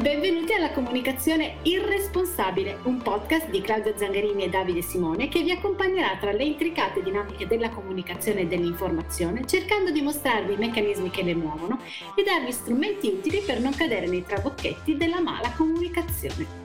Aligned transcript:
Benvenuti 0.00 0.54
alla 0.54 0.70
comunicazione 0.70 1.56
irresponsabile, 1.64 2.78
un 2.84 3.02
podcast 3.02 3.50
di 3.50 3.60
Claudia 3.60 3.94
Zangarini 3.94 4.44
e 4.44 4.48
Davide 4.48 4.80
Simone 4.80 5.28
che 5.28 5.42
vi 5.42 5.50
accompagnerà 5.50 6.16
tra 6.18 6.32
le 6.32 6.42
intricate 6.42 7.02
dinamiche 7.02 7.46
della 7.46 7.68
comunicazione 7.68 8.40
e 8.40 8.46
dell'informazione, 8.46 9.46
cercando 9.46 9.90
di 9.90 10.00
mostrarvi 10.00 10.54
i 10.54 10.56
meccanismi 10.56 11.10
che 11.10 11.22
le 11.22 11.34
muovono 11.34 11.80
e 12.16 12.22
darvi 12.22 12.50
strumenti 12.50 13.08
utili 13.08 13.42
per 13.44 13.60
non 13.60 13.74
cadere 13.74 14.06
nei 14.06 14.24
trabocchetti 14.24 14.96
della 14.96 15.20
mala 15.20 15.52
comunicazione. 15.54 16.59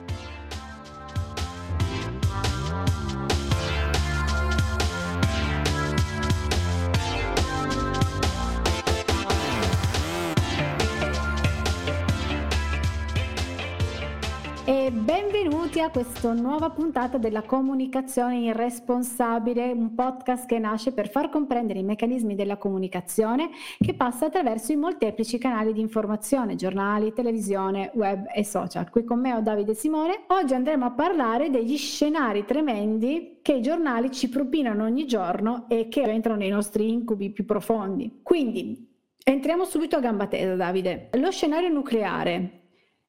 E 14.68 14.90
benvenuti 14.90 15.78
a 15.78 15.90
questa 15.90 16.32
nuova 16.32 16.70
puntata 16.70 17.18
della 17.18 17.42
comunicazione 17.42 18.38
irresponsabile, 18.38 19.70
un 19.70 19.94
podcast 19.94 20.44
che 20.44 20.58
nasce 20.58 20.90
per 20.90 21.08
far 21.08 21.28
comprendere 21.28 21.78
i 21.78 21.84
meccanismi 21.84 22.34
della 22.34 22.56
comunicazione 22.56 23.50
che 23.78 23.94
passa 23.94 24.26
attraverso 24.26 24.72
i 24.72 24.76
molteplici 24.76 25.38
canali 25.38 25.72
di 25.72 25.80
informazione, 25.80 26.56
giornali, 26.56 27.12
televisione, 27.12 27.92
web 27.94 28.26
e 28.34 28.42
social. 28.42 28.90
Qui 28.90 29.04
con 29.04 29.20
me 29.20 29.34
ho 29.34 29.40
Davide 29.40 29.74
Simone. 29.74 30.24
Oggi 30.26 30.54
andremo 30.54 30.84
a 30.84 30.90
parlare 30.90 31.48
degli 31.48 31.76
scenari 31.76 32.44
tremendi 32.44 33.38
che 33.42 33.52
i 33.52 33.62
giornali 33.62 34.10
ci 34.10 34.28
propinano 34.28 34.82
ogni 34.82 35.06
giorno 35.06 35.66
e 35.68 35.86
che 35.86 36.02
entrano 36.02 36.38
nei 36.38 36.50
nostri 36.50 36.90
incubi 36.90 37.30
più 37.30 37.44
profondi. 37.44 38.18
Quindi 38.20 38.84
entriamo 39.22 39.64
subito 39.64 39.94
a 39.94 40.00
gamba 40.00 40.26
tesa, 40.26 40.56
Davide. 40.56 41.10
Lo 41.12 41.30
scenario 41.30 41.68
nucleare 41.68 42.62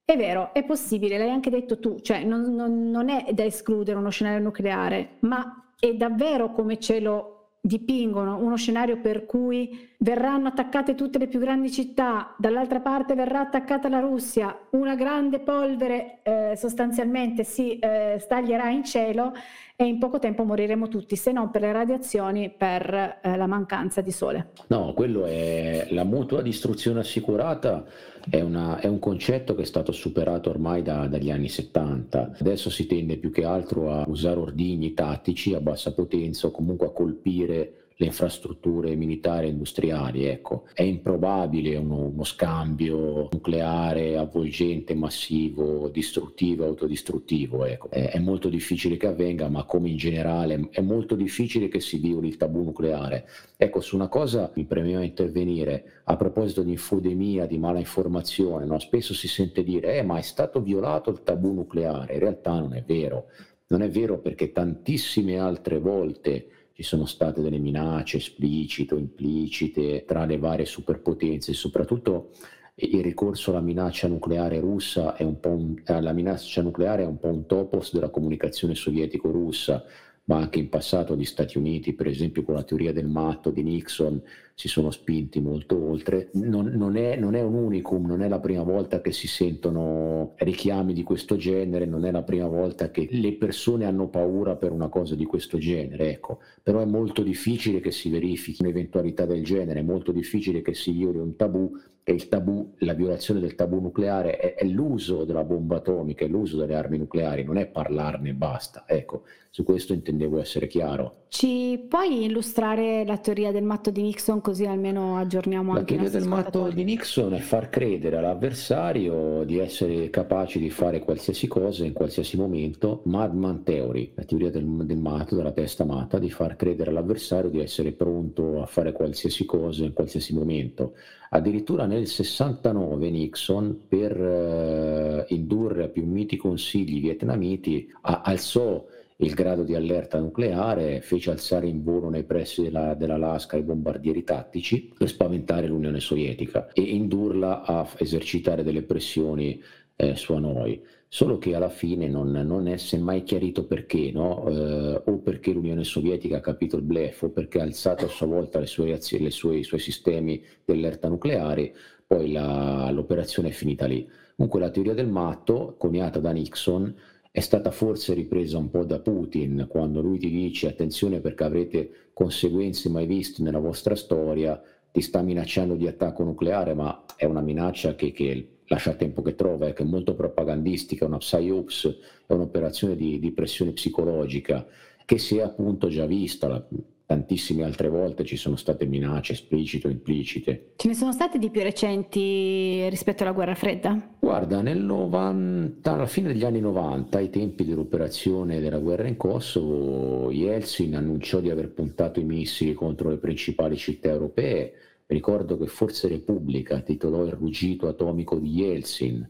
è 0.09 0.15
vero, 0.15 0.53
è 0.53 0.63
possibile, 0.63 1.17
l'hai 1.17 1.29
anche 1.29 1.49
detto 1.49 1.79
tu, 1.79 1.99
cioè 1.99 2.23
non, 2.23 2.55
non, 2.55 2.89
non 2.89 3.09
è 3.09 3.25
da 3.33 3.43
escludere 3.43 3.97
uno 3.97 4.09
scenario 4.09 4.39
nucleare, 4.41 5.17
ma 5.19 5.73
è 5.77 5.93
davvero 5.95 6.53
come 6.53 6.79
ce 6.79 7.01
lo 7.01 7.49
dipingono, 7.59 8.37
uno 8.37 8.55
scenario 8.55 9.01
per 9.01 9.25
cui 9.25 9.89
verranno 9.97 10.47
attaccate 10.47 10.95
tutte 10.95 11.17
le 11.17 11.27
più 11.27 11.41
grandi 11.41 11.69
città, 11.69 12.33
dall'altra 12.37 12.79
parte 12.79 13.15
verrà 13.15 13.41
attaccata 13.41 13.89
la 13.89 13.99
Russia, 13.99 14.57
una 14.69 14.95
grande 14.95 15.41
polvere 15.41 16.19
eh, 16.23 16.53
sostanzialmente 16.55 17.43
si 17.43 17.77
eh, 17.77 18.15
staglierà 18.17 18.69
in 18.69 18.85
cielo 18.85 19.33
e 19.75 19.85
in 19.85 19.99
poco 19.99 20.19
tempo 20.19 20.45
moriremo 20.45 20.87
tutti, 20.87 21.17
se 21.17 21.33
non 21.33 21.51
per 21.51 21.61
le 21.61 21.73
radiazioni, 21.73 22.49
per 22.49 23.19
eh, 23.21 23.35
la 23.35 23.45
mancanza 23.45 23.99
di 23.99 24.11
sole. 24.11 24.51
No, 24.67 24.93
quello 24.93 25.25
è 25.25 25.87
la 25.89 26.05
mutua 26.05 26.41
distruzione 26.41 27.01
assicurata 27.01 27.83
è, 28.29 28.41
una, 28.41 28.79
è, 28.79 28.87
un 28.87 28.99
concetto 28.99 29.55
che 29.55 29.63
è 29.63 29.65
stato 29.65 29.91
superato 29.91 30.49
ormai 30.49 30.81
da, 30.81 31.07
dagli 31.07 31.31
anni 31.31 31.49
70. 31.49 32.37
Adesso 32.39 32.69
si 32.69 32.87
tende 32.87 33.17
più 33.17 33.31
che 33.31 33.45
altro 33.45 33.91
a 33.91 34.03
usare 34.07 34.39
ordigni 34.39 34.93
tattici 34.93 35.53
a 35.53 35.59
bassa 35.59 35.93
potenza 35.93 36.47
o 36.47 36.51
comunque 36.51 36.87
a 36.87 36.91
colpire 36.91 37.86
le 37.99 38.05
infrastrutture 38.05 38.95
militari 38.95 39.47
e 39.47 39.49
industriali. 39.49 40.25
Ecco. 40.25 40.65
È 40.73 40.83
improbabile 40.83 41.75
uno, 41.77 42.05
uno, 42.05 42.23
scambio 42.23 43.27
nucleare 43.31 44.17
avvolgente, 44.17 44.93
massivo, 44.93 45.89
distruttivo, 45.89 46.65
autodistruttivo. 46.65 47.65
Ecco. 47.65 47.89
È, 47.89 48.11
è, 48.11 48.19
molto 48.19 48.49
difficile 48.49 48.97
che 48.97 49.07
avvenga, 49.07 49.49
ma 49.49 49.63
come 49.63 49.89
in 49.89 49.97
generale 49.97 50.69
è 50.69 50.81
molto 50.81 51.15
difficile 51.15 51.67
che 51.67 51.79
si 51.79 51.97
violi 51.97 52.27
il 52.27 52.37
tabù 52.37 52.63
nucleare. 52.63 53.27
Ecco, 53.57 53.81
su 53.81 53.95
una 53.95 54.09
cosa 54.09 54.51
mi 54.55 54.65
premeva 54.65 55.03
intervenire 55.03 56.01
a 56.03 56.15
proposito 56.15 56.61
di 56.61 56.71
infodemia, 56.71 57.47
di 57.47 57.57
mala 57.57 57.79
informazione. 57.79 58.65
No? 58.65 58.77
Spesso 58.77 59.15
si 59.15 59.27
sente 59.27 59.63
dire, 59.63 59.97
eh, 59.97 60.03
ma 60.03 60.19
è 60.19 60.21
stato 60.21 60.61
violato 60.61 61.09
il 61.09 61.23
tabù 61.23 61.51
nucleare. 61.51 62.13
In 62.13 62.19
realtà 62.19 62.59
non 62.59 62.75
è 62.75 62.83
vero. 62.85 63.25
Non 63.69 63.81
è 63.81 63.89
vero 63.89 64.19
perché 64.19 64.51
tantissime 64.51 65.39
altre 65.39 65.79
volte 65.79 66.47
ci 66.77 66.83
sono 66.83 67.07
state 67.07 67.41
delle 67.41 67.57
minacce 67.57 68.17
esplicite 68.17 68.93
o 68.93 68.99
implicite 68.99 70.05
tra 70.05 70.25
le 70.25 70.37
varie 70.37 70.65
superpotenze, 70.65 71.53
soprattutto 71.53 72.33
il 72.75 73.01
ricorso 73.01 73.49
alla 73.49 73.61
minaccia 73.61 74.07
nucleare 74.07 74.59
russa 74.59 75.15
è 75.15 75.23
un 75.23 75.39
po' 75.39 75.49
un, 75.49 75.81
la 75.83 76.13
minaccia 76.13 76.61
nucleare 76.61 77.01
è 77.01 77.07
un 77.07 77.17
po' 77.17 77.29
un 77.29 77.47
topos 77.47 77.91
della 77.91 78.11
comunicazione 78.11 78.75
sovietico-russa 78.75 79.83
ma 80.25 80.37
anche 80.37 80.59
in 80.59 80.69
passato 80.69 81.15
gli 81.15 81.25
Stati 81.25 81.57
Uniti, 81.57 81.93
per 81.93 82.05
esempio 82.05 82.43
con 82.43 82.53
la 82.53 82.63
teoria 82.63 82.93
del 82.93 83.07
matto 83.07 83.49
di 83.49 83.63
Nixon, 83.63 84.21
si 84.59 84.67
sono 84.67 84.89
spinti 84.89 85.39
molto 85.39 85.79
oltre. 85.79 86.29
Non, 86.33 86.65
non, 86.65 86.97
è, 86.97 87.15
non, 87.15 87.35
è, 87.35 87.43
un 87.43 87.53
unicum, 87.53 88.07
non 88.07 88.23
è 88.23 88.27
la 88.27 88.39
prima 88.39 88.63
volta 88.63 89.01
che 89.01 89.11
si 89.11 89.27
sentono 89.27 90.33
richiami 90.37 90.93
di 90.93 91.03
questo 91.03 91.35
genere, 91.35 91.85
non 91.85 92.05
è 92.05 92.11
la 92.11 92.23
prima 92.23 92.47
volta 92.47 92.89
che 92.89 93.07
le 93.11 93.33
persone 93.33 93.85
hanno 93.85 94.07
paura 94.07 94.55
per 94.55 94.71
una 94.71 94.87
cosa 94.87 95.13
di 95.13 95.25
questo 95.25 95.59
genere, 95.59 96.09
ecco. 96.09 96.39
però 96.63 96.79
è 96.79 96.85
molto 96.85 97.21
difficile 97.21 97.79
che 97.79 97.91
si 97.91 98.09
verifichi 98.09 98.63
un'eventualità 98.63 99.27
del 99.27 99.43
genere, 99.43 99.81
è 99.81 99.83
molto 99.83 100.11
difficile 100.11 100.63
che 100.63 100.73
si 100.73 100.91
violi 100.91 101.19
un 101.19 101.35
tabù 101.35 101.71
e 102.09 102.13
il 102.13 102.29
tabù, 102.29 102.73
la 102.77 102.93
violazione 102.93 103.41
del 103.41 103.53
tabù 103.53 103.81
nucleare 103.81 104.37
è, 104.37 104.55
è 104.55 104.65
l'uso 104.65 105.25
della 105.25 105.43
bomba 105.43 105.75
atomica, 105.75 106.23
è 106.23 106.29
l'uso 106.29 106.55
delle 106.57 106.73
armi 106.73 106.97
nucleari, 106.97 107.43
non 107.43 107.57
è 107.57 107.67
parlarne 107.67 108.29
e 108.29 108.33
basta. 108.33 108.85
Ecco, 108.87 109.23
su 109.49 109.63
questo 109.63 109.91
intendevo 109.91 110.39
essere 110.39 110.67
chiaro. 110.67 111.25
Ci 111.27 111.85
puoi 111.89 112.23
illustrare 112.23 113.03
la 113.05 113.17
teoria 113.17 113.51
del 113.51 113.63
matto 113.63 113.89
di 113.89 114.01
Nixon 114.03 114.39
così 114.47 114.65
almeno 114.65 115.17
aggiorniamo 115.17 115.73
la 115.73 115.79
anche 115.79 115.95
La 115.95 116.03
teoria 116.03 116.19
del 116.19 116.29
matto 116.29 116.69
di 116.69 116.85
Nixon 116.85 117.33
è 117.33 117.39
far 117.39 117.69
credere 117.69 118.15
all'avversario 118.15 119.43
di 119.43 119.59
essere 119.59 120.09
capaci 120.09 120.57
di 120.57 120.69
fare 120.69 120.99
qualsiasi 120.99 121.47
cosa 121.47 121.83
in 121.83 121.91
qualsiasi 121.91 122.37
momento, 122.37 123.01
Madman 123.07 123.63
Theory, 123.63 124.13
la 124.15 124.23
teoria 124.23 124.49
del, 124.49 124.63
del 124.63 124.99
matto, 124.99 125.35
della 125.35 125.51
testa 125.51 125.83
matta, 125.83 126.17
di 126.17 126.31
far 126.31 126.55
credere 126.55 126.91
all'avversario 126.91 127.49
di 127.49 127.59
essere 127.59 127.91
pronto 127.91 128.61
a 128.61 128.65
fare 128.67 128.93
qualsiasi 128.93 129.43
cosa 129.43 129.83
in 129.83 129.91
qualsiasi 129.91 130.33
momento. 130.33 130.93
Addirittura 131.31 131.85
nel 131.85 132.07
69 132.07 133.09
Nixon, 133.09 133.81
per 133.85 134.15
eh, 134.17 135.25
indurre 135.27 135.83
a 135.83 135.87
più 135.89 136.05
miti 136.05 136.37
consigli 136.37 137.01
vietnamiti, 137.01 137.91
alzò 137.99 138.85
il 139.19 139.33
grado 139.33 139.63
di 139.63 139.73
allerta 139.73 140.19
nucleare, 140.19 141.01
fece 141.01 141.31
alzare 141.31 141.67
in 141.67 141.83
volo 141.83 142.09
nei 142.09 142.23
pressi 142.23 142.61
della, 142.61 142.93
dell'Alaska 142.93 143.57
i 143.57 143.63
bombardieri 143.63 144.23
tattici 144.23 144.93
per 144.95 145.07
spaventare 145.07 145.67
l'Unione 145.67 145.99
Sovietica 145.99 146.71
e 146.71 146.81
indurla 146.81 147.63
a 147.63 147.87
esercitare 147.97 148.63
delle 148.63 148.83
pressioni 148.83 149.61
eh, 149.95 150.15
su 150.15 150.33
a 150.33 150.39
noi. 150.39 150.79
Solo 151.09 151.37
che 151.37 151.55
alla 151.55 151.69
fine 151.69 152.07
non, 152.07 152.31
non 152.31 152.67
è 152.67 152.77
mai 152.97 153.23
chiarito 153.23 153.65
perché, 153.65 154.11
no? 154.11 154.45
eh, 154.49 155.01
o 155.05 155.17
perché 155.19 155.51
l'Unione 155.51 155.83
Sovietica 155.83 156.37
ha 156.37 156.41
capito 156.41 156.75
il 156.75 156.83
blef, 156.83 157.23
o 157.23 157.29
perché 157.29 157.59
ha 157.59 157.63
alzato 157.63 158.05
a 158.05 158.09
sua 158.09 158.27
volta 158.27 158.63
sue 158.65 158.99
le 159.19 159.31
sue, 159.31 159.57
i 159.57 159.63
suoi 159.63 159.79
sistemi 159.79 160.43
di 160.63 160.73
allerta 160.73 161.07
nucleare, 161.07 161.73
poi 162.05 162.31
la, 162.31 162.91
l'operazione 162.91 163.49
è 163.49 163.51
finita 163.51 163.85
lì. 163.85 164.07
Comunque 164.35 164.59
la 164.59 164.69
teoria 164.69 164.93
del 164.93 165.07
matto, 165.07 165.75
coniata 165.79 166.19
da 166.19 166.31
Nixon, 166.31 166.93
è 167.31 167.39
stata 167.39 167.71
forse 167.71 168.13
ripresa 168.13 168.57
un 168.57 168.69
po' 168.69 168.83
da 168.83 168.99
Putin 168.99 169.67
quando 169.69 170.01
lui 170.01 170.17
ti 170.17 170.29
dice 170.29 170.67
attenzione 170.67 171.19
perché 171.19 171.43
avrete 171.43 171.91
conseguenze 172.13 172.89
mai 172.89 173.05
viste 173.05 173.43
nella 173.43 173.59
vostra 173.59 173.95
storia, 173.95 174.61
ti 174.91 175.01
sta 175.01 175.21
minacciando 175.21 175.75
di 175.75 175.87
attacco 175.87 176.23
nucleare, 176.23 176.73
ma 176.73 177.05
è 177.15 177.25
una 177.25 177.41
minaccia 177.41 177.95
che, 177.95 178.11
che 178.11 178.57
lascia 178.67 178.93
tempo 178.95 179.21
che 179.21 179.35
trova, 179.35 179.67
eh, 179.67 179.73
che 179.73 179.83
è 179.83 179.85
molto 179.85 180.15
propagandistica, 180.15 181.05
una 181.05 181.17
psyops, 181.17 181.99
è 182.25 182.33
un'operazione 182.33 182.95
di, 182.95 183.19
di 183.19 183.31
pressione 183.31 183.71
psicologica 183.71 184.65
che 185.05 185.17
si 185.17 185.37
è 185.37 185.41
appunto 185.41 185.87
già 185.87 186.05
vista. 186.05 186.67
Tantissime 187.07 187.63
altre 187.63 187.87
volte 187.87 188.25
ci 188.25 188.35
sono 188.35 188.57
state 188.57 188.85
minacce 188.85 189.31
esplicite 189.31 189.87
o 189.87 189.89
implicite. 189.89 190.73
Ce 190.75 190.89
ne 190.89 190.93
sono 190.93 191.13
state 191.13 191.39
di 191.39 191.49
più 191.49 191.61
recenti 191.61 192.85
rispetto 192.89 193.23
alla 193.23 193.31
guerra 193.31 193.55
fredda? 193.55 194.15
Guarda, 194.19 194.61
nel 194.61 194.83
90, 194.83 195.93
alla 195.93 196.05
fine 196.05 196.27
degli 196.27 196.43
anni 196.43 196.59
90, 196.59 197.17
ai 197.17 197.29
tempi 197.29 197.63
dell'operazione 197.63 198.59
della 198.59 198.79
guerra 198.79 199.07
in 199.07 199.15
Kosovo, 199.15 200.29
Yeltsin 200.31 200.97
annunciò 200.97 201.39
di 201.39 201.49
aver 201.49 201.69
puntato 201.69 202.19
i 202.19 202.25
missili 202.25 202.73
contro 202.73 203.09
le 203.09 203.17
principali 203.17 203.77
città 203.77 204.09
europee. 204.09 204.73
Ricordo 205.05 205.57
che 205.57 205.67
Forze 205.67 206.09
Repubblica 206.09 206.81
titolò 206.81 207.23
il 207.23 207.31
ruggito 207.31 207.87
atomico 207.87 208.37
di 208.37 208.49
Yeltsin 208.49 209.25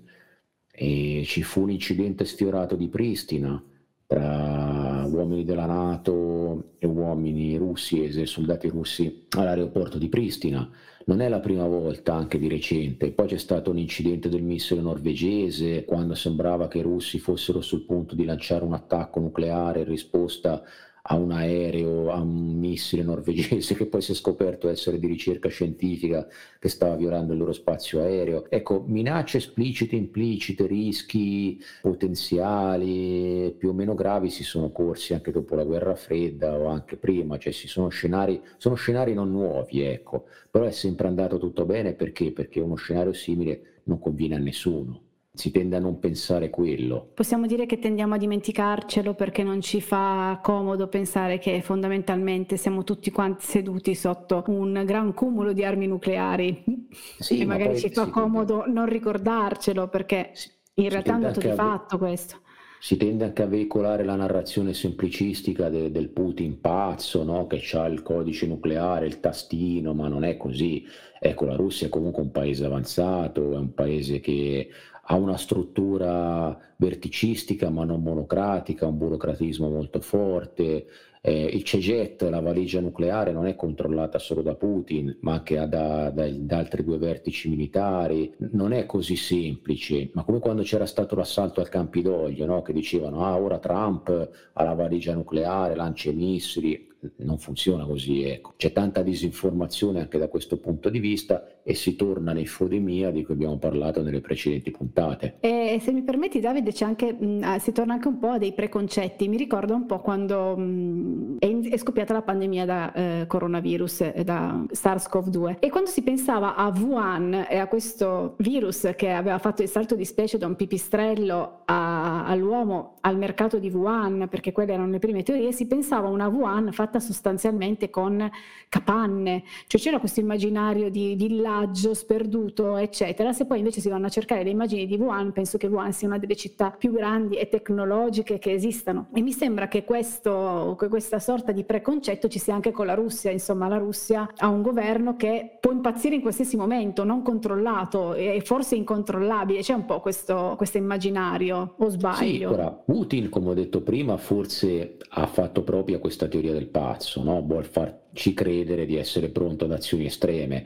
e 0.71 1.21
ci 1.25 1.43
fu 1.43 1.61
un 1.61 1.69
incidente 1.69 2.25
sfiorato 2.25 2.75
di 2.75 2.87
Pristina 2.87 3.63
tra 4.07 5.05
uomini 5.05 5.43
della 5.43 5.65
Nato 5.65 6.75
e 6.79 6.87
uomini 6.87 7.57
russi 7.57 8.03
e 8.05 8.25
soldati 8.25 8.69
russi 8.69 9.25
all'aeroporto 9.31 9.97
di 9.97 10.07
Pristina. 10.07 10.67
Non 11.07 11.21
è 11.21 11.27
la 11.27 11.41
prima 11.41 11.67
volta, 11.67 12.13
anche 12.15 12.39
di 12.39 12.47
recente. 12.47 13.11
Poi 13.11 13.27
c'è 13.27 13.37
stato 13.37 13.69
un 13.69 13.77
incidente 13.77 14.29
del 14.29 14.43
missile 14.43 14.81
norvegese, 14.81 15.83
quando 15.85 16.15
sembrava 16.15 16.67
che 16.67 16.79
i 16.79 16.83
russi 16.83 17.19
fossero 17.19 17.61
sul 17.61 17.85
punto 17.85 18.15
di 18.15 18.25
lanciare 18.25 18.63
un 18.63 18.73
attacco 18.73 19.19
nucleare 19.19 19.81
in 19.81 19.87
risposta 19.87 20.63
a 21.09 21.15
un 21.15 21.31
aereo, 21.31 22.11
a 22.11 22.19
un 22.19 22.57
missile 22.57 23.03
norvegese 23.03 23.75
che 23.75 23.85
poi 23.85 24.01
si 24.01 24.11
è 24.11 24.15
scoperto 24.15 24.67
essere 24.69 24.99
di 24.99 25.07
ricerca 25.07 25.47
scientifica 25.49 26.27
che 26.59 26.69
stava 26.69 26.95
violando 26.95 27.33
il 27.33 27.39
loro 27.39 27.53
spazio 27.53 28.01
aereo. 28.01 28.49
Ecco, 28.49 28.83
minacce 28.85 29.37
esplicite, 29.37 29.95
implicite, 29.95 30.67
rischi 30.67 31.61
potenziali 31.81 33.55
più 33.57 33.69
o 33.69 33.73
meno 33.73 33.95
gravi 33.95 34.29
si 34.29 34.43
sono 34.43 34.71
corsi 34.71 35.13
anche 35.13 35.31
dopo 35.31 35.55
la 35.55 35.63
guerra 35.63 35.95
fredda 35.95 36.57
o 36.57 36.67
anche 36.67 36.97
prima, 36.97 37.37
cioè 37.37 37.53
si 37.53 37.67
sono 37.67 37.87
scenari, 37.89 38.41
sono 38.57 38.75
scenari 38.75 39.13
non 39.13 39.31
nuovi, 39.31 39.81
ecco, 39.81 40.25
però 40.51 40.65
è 40.65 40.71
sempre 40.71 41.07
andato 41.07 41.37
tutto 41.37 41.65
bene 41.65 41.93
perché? 41.93 42.31
Perché 42.31 42.59
uno 42.59 42.75
scenario 42.75 43.13
simile 43.13 43.81
non 43.83 43.99
conviene 43.99 44.35
a 44.35 44.39
nessuno 44.39 45.06
si 45.37 45.51
tende 45.51 45.75
a 45.75 45.79
non 45.79 45.99
pensare 45.99 46.49
quello. 46.49 47.11
Possiamo 47.13 47.45
dire 47.45 47.65
che 47.65 47.77
tendiamo 47.77 48.15
a 48.15 48.17
dimenticarcelo 48.17 49.13
perché 49.13 49.43
non 49.43 49.61
ci 49.61 49.81
fa 49.81 50.39
comodo 50.41 50.87
pensare 50.87 51.37
che 51.37 51.61
fondamentalmente 51.61 52.57
siamo 52.57 52.83
tutti 52.83 53.11
quanti 53.11 53.45
seduti 53.45 53.93
sotto 53.93 54.43
un 54.47 54.81
gran 54.83 55.13
cumulo 55.13 55.53
di 55.53 55.63
armi 55.63 55.85
nucleari 55.85 56.63
sì, 57.19 57.39
e 57.39 57.45
magari 57.45 57.77
ci 57.77 57.89
fa 57.91 58.07
comodo 58.07 58.63
tende... 58.63 58.79
non 58.79 58.89
ricordarcelo 58.89 59.87
perché 59.87 60.31
si, 60.33 60.49
in 60.75 60.89
realtà 60.89 61.11
è 61.11 61.15
un 61.15 61.21
dato 61.21 61.39
di 61.39 61.51
fatto 61.51 61.97
questo 61.97 62.41
si 62.79 62.95
tende 62.95 63.25
anche 63.25 63.41
a 63.41 63.47
veicolare 63.47 64.03
la 64.03 64.15
narrazione 64.15 64.73
semplicistica 64.73 65.69
de, 65.69 65.91
del 65.91 66.09
Putin 66.09 66.61
pazzo, 66.61 67.23
no? 67.23 67.47
che 67.47 67.63
ha 67.73 67.87
il 67.87 68.03
codice 68.03 68.45
nucleare, 68.45 69.07
il 69.07 69.19
tastino, 69.19 69.93
ma 69.93 70.07
non 70.07 70.23
è 70.23 70.37
così. 70.37 70.85
Ecco, 71.19 71.45
la 71.45 71.55
Russia 71.55 71.87
è 71.87 71.89
comunque 71.89 72.21
un 72.21 72.31
paese 72.31 72.65
avanzato, 72.65 73.53
è 73.53 73.57
un 73.57 73.73
paese 73.73 74.19
che 74.19 74.69
ha 75.09 75.15
una 75.15 75.37
struttura 75.37 76.57
verticistica 76.77 77.69
ma 77.69 77.85
non 77.85 78.01
monocratica, 78.01 78.87
un 78.87 78.97
burocratismo 78.97 79.69
molto 79.69 80.01
forte. 80.01 80.87
Eh, 81.21 81.43
il 81.43 81.63
CEGET, 81.63 82.21
la 82.23 82.41
valigia 82.41 82.79
nucleare, 82.79 83.31
non 83.31 83.47
è 83.47 83.55
controllata 83.55 84.19
solo 84.19 84.41
da 84.41 84.55
Putin, 84.55 85.17
ma 85.21 85.33
anche 85.33 85.55
da, 85.67 86.09
da, 86.09 86.29
da, 86.29 86.57
altri 86.57 86.83
due 86.83 86.97
vertici 86.97 87.49
militari. 87.49 88.33
Non 88.51 88.73
è 88.73 88.85
così 88.85 89.15
semplice, 89.15 90.09
ma 90.13 90.23
come 90.23 90.39
quando 90.39 90.61
c'era 90.63 90.85
stato 90.85 91.15
l'assalto 91.15 91.61
al 91.61 91.69
Campidoglio, 91.69 92.45
no? 92.45 92.61
che 92.61 92.73
dicevano 92.73 93.25
ah, 93.25 93.39
ora 93.39 93.59
Trump 93.59 94.29
ha 94.53 94.63
la 94.63 94.73
valigia 94.73 95.13
nucleare, 95.13 95.75
lancia 95.75 96.09
i 96.09 96.15
missili 96.15 96.86
non 97.17 97.37
funziona 97.37 97.85
così. 97.85 98.23
Ecco. 98.23 98.53
C'è 98.57 98.71
tanta 98.71 99.01
disinformazione 99.01 100.01
anche 100.01 100.17
da 100.17 100.27
questo 100.27 100.57
punto 100.57 100.89
di 100.89 100.99
vista 100.99 101.45
e 101.63 101.73
si 101.73 101.95
torna 101.95 102.31
nei 102.31 102.45
fodemia 102.45 103.11
di 103.11 103.23
cui 103.23 103.33
abbiamo 103.33 103.57
parlato 103.57 104.01
nelle 104.01 104.21
precedenti 104.21 104.71
puntate. 104.71 105.35
E 105.41 105.79
se 105.81 105.91
mi 105.91 106.01
permetti 106.01 106.39
Davide, 106.39 106.71
anche, 106.79 107.13
mh, 107.13 107.39
ah, 107.43 107.59
si 107.59 107.71
torna 107.71 107.93
anche 107.93 108.07
un 108.07 108.19
po' 108.19 108.29
a 108.29 108.37
dei 108.37 108.53
preconcetti. 108.53 109.27
Mi 109.27 109.37
ricordo 109.37 109.73
un 109.73 109.85
po' 109.85 109.99
quando 109.99 110.55
mh, 110.55 111.37
è, 111.39 111.45
in, 111.45 111.69
è, 111.69 111.77
scoppiata 111.77 112.13
la 112.13 112.21
pandemia 112.21 112.65
da 112.65 112.93
eh, 112.93 113.25
coronavirus, 113.27 114.01
eh, 114.13 114.23
da 114.23 114.63
SARS-CoV-2 114.71 115.57
e 115.59 115.69
quando 115.69 115.89
si 115.89 116.03
pensava 116.03 116.55
a 116.55 116.73
Wuhan 116.73 117.47
e 117.49 117.57
a 117.57 117.67
questo 117.67 118.35
virus 118.37 118.93
che 118.95 119.11
aveva 119.11 119.37
fatto 119.37 119.61
il 119.61 119.67
salto 119.67 119.95
di 119.95 120.05
specie 120.05 120.37
da 120.37 120.47
un 120.47 120.55
pipistrello 120.55 121.61
a, 121.65 122.25
all'uomo 122.25 122.95
al 123.01 123.17
mercato 123.17 123.59
di 123.59 123.69
Wuhan, 123.69 124.27
perché 124.29 124.51
quelle 124.51 124.73
erano 124.73 124.91
le 124.91 124.99
prime 124.99 125.23
teorie, 125.23 125.51
si 125.51 125.67
pensava 125.67 126.07
a 126.07 126.11
una 126.11 126.27
Wuhan 126.27 126.71
fatta 126.71 126.96
fatta 126.97 126.99
sostanzialmente 126.99 127.89
con 127.89 128.29
capanne, 128.69 129.43
cioè 129.67 129.79
c'era 129.79 129.99
questo 129.99 130.19
immaginario 130.19 130.89
di 130.89 131.15
villaggio 131.15 131.93
sperduto, 131.93 132.75
eccetera. 132.75 133.31
Se 133.31 133.45
poi 133.45 133.59
invece 133.59 133.79
si 133.79 133.89
vanno 133.89 134.07
a 134.07 134.09
cercare 134.09 134.43
le 134.43 134.49
immagini 134.49 134.85
di 134.85 134.95
Wuhan, 134.95 135.31
penso 135.31 135.57
che 135.57 135.67
Wuhan 135.67 135.93
sia 135.93 136.07
una 136.07 136.17
delle 136.17 136.35
città 136.35 136.71
più 136.77 136.91
grandi 136.91 137.35
e 137.37 137.47
tecnologiche 137.47 138.39
che 138.39 138.51
esistano. 138.51 139.07
E 139.13 139.21
mi 139.21 139.31
sembra 139.31 139.67
che 139.67 139.83
questo, 139.83 140.75
questa 140.89 141.19
sorta 141.19 141.51
di 141.51 141.63
preconcetto 141.63 142.27
ci 142.27 142.39
sia 142.39 142.53
anche 142.53 142.71
con 142.71 142.85
la 142.85 142.93
Russia. 142.93 143.31
Insomma, 143.31 143.67
la 143.67 143.77
Russia 143.77 144.29
ha 144.35 144.47
un 144.47 144.61
governo 144.61 145.15
che 145.15 145.57
può 145.59 145.71
impazzire 145.71 146.15
in 146.15 146.21
qualsiasi 146.21 146.57
momento, 146.57 147.03
non 147.03 147.21
controllato 147.21 148.13
e 148.13 148.41
forse 148.43 148.75
incontrollabile. 148.75 149.61
C'è 149.61 149.73
un 149.73 149.85
po' 149.85 150.01
questo, 150.01 150.55
questo 150.57 150.77
immaginario, 150.77 151.75
o 151.77 151.89
sbaglio? 151.89 152.15
Sì, 152.17 152.43
ora, 152.43 152.69
Putin, 152.71 153.29
come 153.29 153.49
ho 153.49 153.53
detto 153.53 153.81
prima, 153.81 154.17
forse 154.17 154.97
ha 155.09 155.25
fatto 155.27 155.63
propria 155.63 155.99
questa 155.99 156.27
teoria 156.27 156.53
del 156.53 156.67
pazzo, 156.77 157.23
no? 157.23 157.41
vuol 157.41 157.65
farci 157.65 158.33
credere 158.33 158.85
di 158.85 158.97
essere 158.97 159.29
pronto 159.29 159.65
ad 159.65 159.71
azioni 159.71 160.05
estreme. 160.05 160.65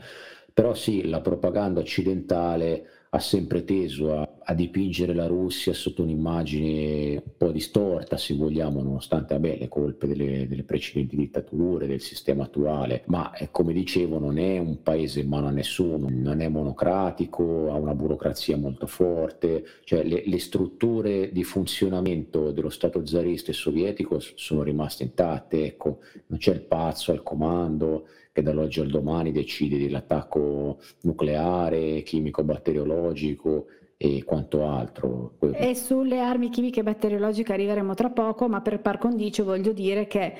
Però 0.53 0.73
sì, 0.73 1.07
la 1.07 1.21
propaganda 1.21 1.79
occidentale 1.79 3.05
ha 3.11 3.19
sempre 3.19 3.63
teso 3.63 4.17
a, 4.19 4.29
a, 4.51 4.53
dipingere 4.53 5.13
la 5.13 5.27
Russia 5.27 5.73
sotto 5.73 6.03
un'immagine 6.03 7.21
un 7.23 7.31
po' 7.37 7.51
distorta, 7.51 8.17
se 8.17 8.35
vogliamo, 8.35 8.81
nonostante 8.81 9.33
vabbè, 9.33 9.57
le 9.59 9.67
colpe 9.67 10.07
delle, 10.07 10.47
delle, 10.47 10.63
precedenti 10.63 11.15
dittature, 11.15 11.87
del 11.87 12.01
sistema 12.01 12.43
attuale, 12.43 13.03
ma 13.07 13.33
eh, 13.33 13.49
come 13.51 13.73
dicevo 13.73 14.19
non 14.19 14.37
è 14.37 14.57
un 14.57 14.81
paese 14.81 15.21
in 15.21 15.29
mano 15.29 15.47
a 15.47 15.51
nessuno, 15.51 16.07
non 16.09 16.41
è 16.41 16.47
monocratico, 16.47 17.71
ha 17.71 17.75
una 17.75 17.95
burocrazia 17.95 18.57
molto 18.57 18.87
forte, 18.87 19.63
cioè 19.83 20.03
le, 20.03 20.23
le 20.25 20.39
strutture 20.39 21.31
di 21.31 21.43
funzionamento 21.43 22.51
dello 22.51 22.69
Stato 22.69 23.05
zarista 23.05 23.51
e 23.51 23.53
sovietico 23.53 24.19
sono 24.19 24.63
rimaste 24.63 25.03
intatte, 25.03 25.65
ecco, 25.65 25.99
non 26.27 26.39
c'è 26.39 26.53
il 26.53 26.61
pazzo 26.61 27.11
al 27.11 27.23
comando, 27.23 28.07
che 28.31 28.41
dall'oggi 28.41 28.79
al 28.79 28.87
domani 28.87 29.31
decide 29.31 29.77
dell'attacco 29.77 30.79
nucleare, 31.01 32.01
chimico-batteriologico 32.03 33.65
e 34.03 34.23
quanto 34.23 34.67
altro. 34.67 35.33
E 35.53 35.75
sulle 35.75 36.19
armi 36.19 36.49
chimiche 36.49 36.79
e 36.79 36.83
batteriologiche 36.83 37.53
arriveremo 37.53 37.93
tra 37.93 38.09
poco, 38.09 38.49
ma 38.49 38.59
per 38.61 38.81
par 38.81 38.97
condicio 38.97 39.43
voglio 39.43 39.73
dire 39.73 40.07
che 40.07 40.33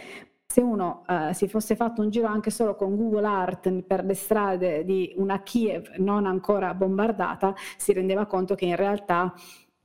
se 0.48 0.62
uno 0.62 1.04
uh, 1.08 1.32
si 1.32 1.48
fosse 1.48 1.76
fatto 1.76 2.02
un 2.02 2.10
giro 2.10 2.26
anche 2.26 2.50
solo 2.50 2.76
con 2.76 2.96
Google 2.96 3.28
Art 3.28 3.84
per 3.84 4.04
le 4.04 4.16
strade 4.16 4.84
di 4.84 5.14
una 5.16 5.44
Kiev 5.44 5.94
non 5.98 6.26
ancora 6.26 6.74
bombardata, 6.74 7.54
si 7.78 7.94
rendeva 7.94 8.26
conto 8.26 8.56
che 8.56 8.66
in 8.66 8.76
realtà 8.76 9.32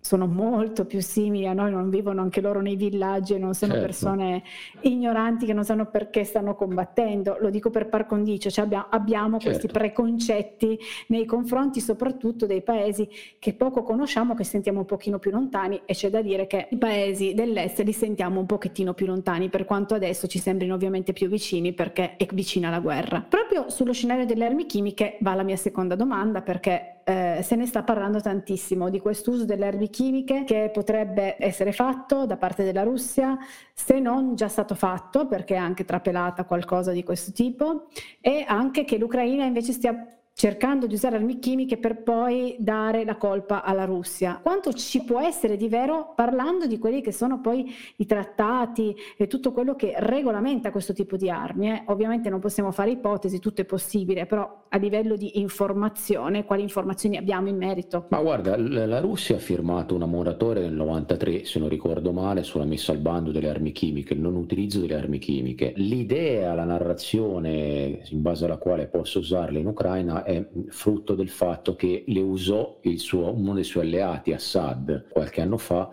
sono 0.06 0.28
molto 0.28 0.84
più 0.84 1.00
simili 1.00 1.48
a 1.48 1.52
noi, 1.52 1.72
non 1.72 1.90
vivono 1.90 2.22
anche 2.22 2.40
loro 2.40 2.60
nei 2.60 2.76
villaggi 2.76 3.34
e 3.34 3.38
non 3.38 3.54
sono 3.54 3.72
certo. 3.72 3.86
persone 3.86 4.44
ignoranti 4.82 5.46
che 5.46 5.52
non 5.52 5.64
sanno 5.64 5.86
perché 5.86 6.22
stanno 6.22 6.54
combattendo. 6.54 7.38
Lo 7.40 7.50
dico 7.50 7.70
per 7.70 7.88
par 7.88 8.06
condicio, 8.06 8.48
cioè 8.48 8.64
abbiamo, 8.64 8.86
abbiamo 8.90 9.38
certo. 9.38 9.58
questi 9.58 9.66
preconcetti 9.66 10.78
nei 11.08 11.24
confronti 11.24 11.80
soprattutto 11.80 12.46
dei 12.46 12.62
paesi 12.62 13.08
che 13.40 13.52
poco 13.54 13.82
conosciamo, 13.82 14.34
che 14.34 14.44
sentiamo 14.44 14.78
un 14.78 14.84
pochino 14.84 15.18
più 15.18 15.32
lontani 15.32 15.80
e 15.84 15.94
c'è 15.94 16.08
da 16.08 16.22
dire 16.22 16.46
che 16.46 16.68
i 16.70 16.78
paesi 16.78 17.34
dell'est 17.34 17.80
li 17.80 17.92
sentiamo 17.92 18.38
un 18.38 18.46
pochettino 18.46 18.94
più 18.94 19.06
lontani, 19.06 19.48
per 19.48 19.64
quanto 19.64 19.94
adesso 19.94 20.28
ci 20.28 20.38
sembrino 20.38 20.74
ovviamente 20.74 21.12
più 21.12 21.26
vicini 21.28 21.72
perché 21.72 22.16
è 22.16 22.26
vicina 22.32 22.70
la 22.70 22.78
guerra. 22.78 23.26
Proprio 23.28 23.68
sullo 23.70 23.92
scenario 23.92 24.24
delle 24.24 24.44
armi 24.44 24.66
chimiche 24.66 25.16
va 25.20 25.34
la 25.34 25.42
mia 25.42 25.56
seconda 25.56 25.96
domanda 25.96 26.42
perché 26.42 26.95
eh, 27.08 27.40
se 27.44 27.54
ne 27.54 27.66
sta 27.66 27.84
parlando 27.84 28.20
tantissimo 28.20 28.90
di 28.90 28.98
quest'uso 28.98 29.44
delle 29.44 29.66
armi 29.66 29.90
chimiche 29.90 30.42
che 30.42 30.70
potrebbe 30.72 31.36
essere 31.38 31.70
fatto 31.70 32.26
da 32.26 32.36
parte 32.36 32.64
della 32.64 32.82
Russia, 32.82 33.38
se 33.72 34.00
non 34.00 34.34
già 34.34 34.48
stato 34.48 34.74
fatto, 34.74 35.28
perché 35.28 35.54
è 35.54 35.58
anche 35.58 35.84
trapelata 35.84 36.44
qualcosa 36.44 36.90
di 36.90 37.04
questo 37.04 37.30
tipo, 37.30 37.86
e 38.20 38.44
anche 38.44 38.84
che 38.84 38.98
l'Ucraina 38.98 39.44
invece 39.44 39.72
stia 39.72 40.15
cercando 40.38 40.86
di 40.86 40.92
usare 40.92 41.16
armi 41.16 41.38
chimiche 41.38 41.78
per 41.78 42.02
poi 42.02 42.56
dare 42.58 43.06
la 43.06 43.16
colpa 43.16 43.62
alla 43.62 43.86
Russia. 43.86 44.38
Quanto 44.42 44.74
ci 44.74 45.02
può 45.02 45.18
essere 45.18 45.56
di 45.56 45.66
vero 45.66 46.12
parlando 46.14 46.66
di 46.66 46.76
quelli 46.78 47.00
che 47.00 47.10
sono 47.10 47.40
poi 47.40 47.74
i 47.96 48.04
trattati 48.04 48.94
e 49.16 49.28
tutto 49.28 49.52
quello 49.52 49.74
che 49.74 49.94
regolamenta 49.96 50.70
questo 50.70 50.92
tipo 50.92 51.16
di 51.16 51.30
armi? 51.30 51.70
Eh? 51.70 51.84
Ovviamente 51.86 52.28
non 52.28 52.38
possiamo 52.38 52.70
fare 52.70 52.90
ipotesi, 52.90 53.38
tutto 53.38 53.62
è 53.62 53.64
possibile, 53.64 54.26
però 54.26 54.64
a 54.68 54.76
livello 54.76 55.16
di 55.16 55.40
informazione, 55.40 56.44
quali 56.44 56.60
informazioni 56.60 57.16
abbiamo 57.16 57.48
in 57.48 57.56
merito? 57.56 58.04
Ma 58.10 58.20
guarda, 58.20 58.58
la 58.58 59.00
Russia 59.00 59.36
ha 59.36 59.38
firmato 59.38 59.94
una 59.94 60.04
moratoria 60.04 60.64
nel 60.64 60.74
93, 60.74 61.46
se 61.46 61.58
non 61.58 61.70
ricordo 61.70 62.12
male, 62.12 62.42
sulla 62.42 62.66
messa 62.66 62.92
al 62.92 62.98
bando 62.98 63.30
delle 63.30 63.48
armi 63.48 63.72
chimiche, 63.72 64.12
il 64.12 64.20
non 64.20 64.34
utilizzo 64.34 64.80
delle 64.80 64.96
armi 64.96 65.16
chimiche. 65.16 65.72
L'idea, 65.76 66.52
la 66.52 66.64
narrazione 66.64 68.02
in 68.10 68.20
base 68.20 68.44
alla 68.44 68.58
quale 68.58 68.86
posso 68.86 69.20
usarle 69.20 69.60
in 69.60 69.66
Ucraina 69.66 70.24
è 70.26 70.44
frutto 70.70 71.14
del 71.14 71.28
fatto 71.28 71.76
che 71.76 72.02
le 72.08 72.20
usò 72.20 72.80
suo, 72.96 73.32
uno 73.32 73.54
dei 73.54 73.62
suoi 73.62 73.84
alleati, 73.84 74.32
Assad, 74.32 75.06
qualche 75.08 75.40
anno 75.40 75.56
fa, 75.56 75.88